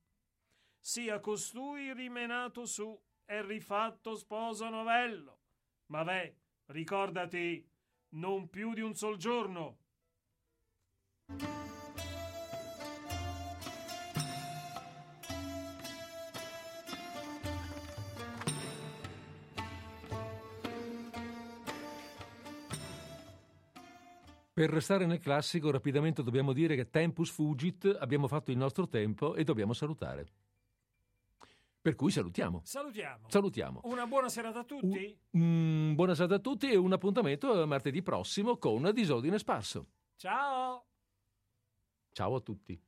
[0.80, 5.39] sia costui rimenato su e rifatto sposo novello.
[5.88, 6.35] Ma ve,
[6.68, 7.68] ricordati,
[8.10, 9.77] non più di un sol giorno.
[24.64, 29.35] Per restare nel classico, rapidamente dobbiamo dire che tempus fugit, abbiamo fatto il nostro tempo
[29.35, 30.26] e dobbiamo salutare.
[31.81, 32.61] Per cui salutiamo.
[32.64, 33.27] Salutiamo.
[33.27, 33.81] Salutiamo.
[33.84, 35.19] Una buona serata a tutti.
[35.31, 39.85] Un, buona serata a tutti e un appuntamento martedì prossimo con Disordine Sparso.
[40.15, 40.85] Ciao.
[42.14, 42.81] Ciao a tutti.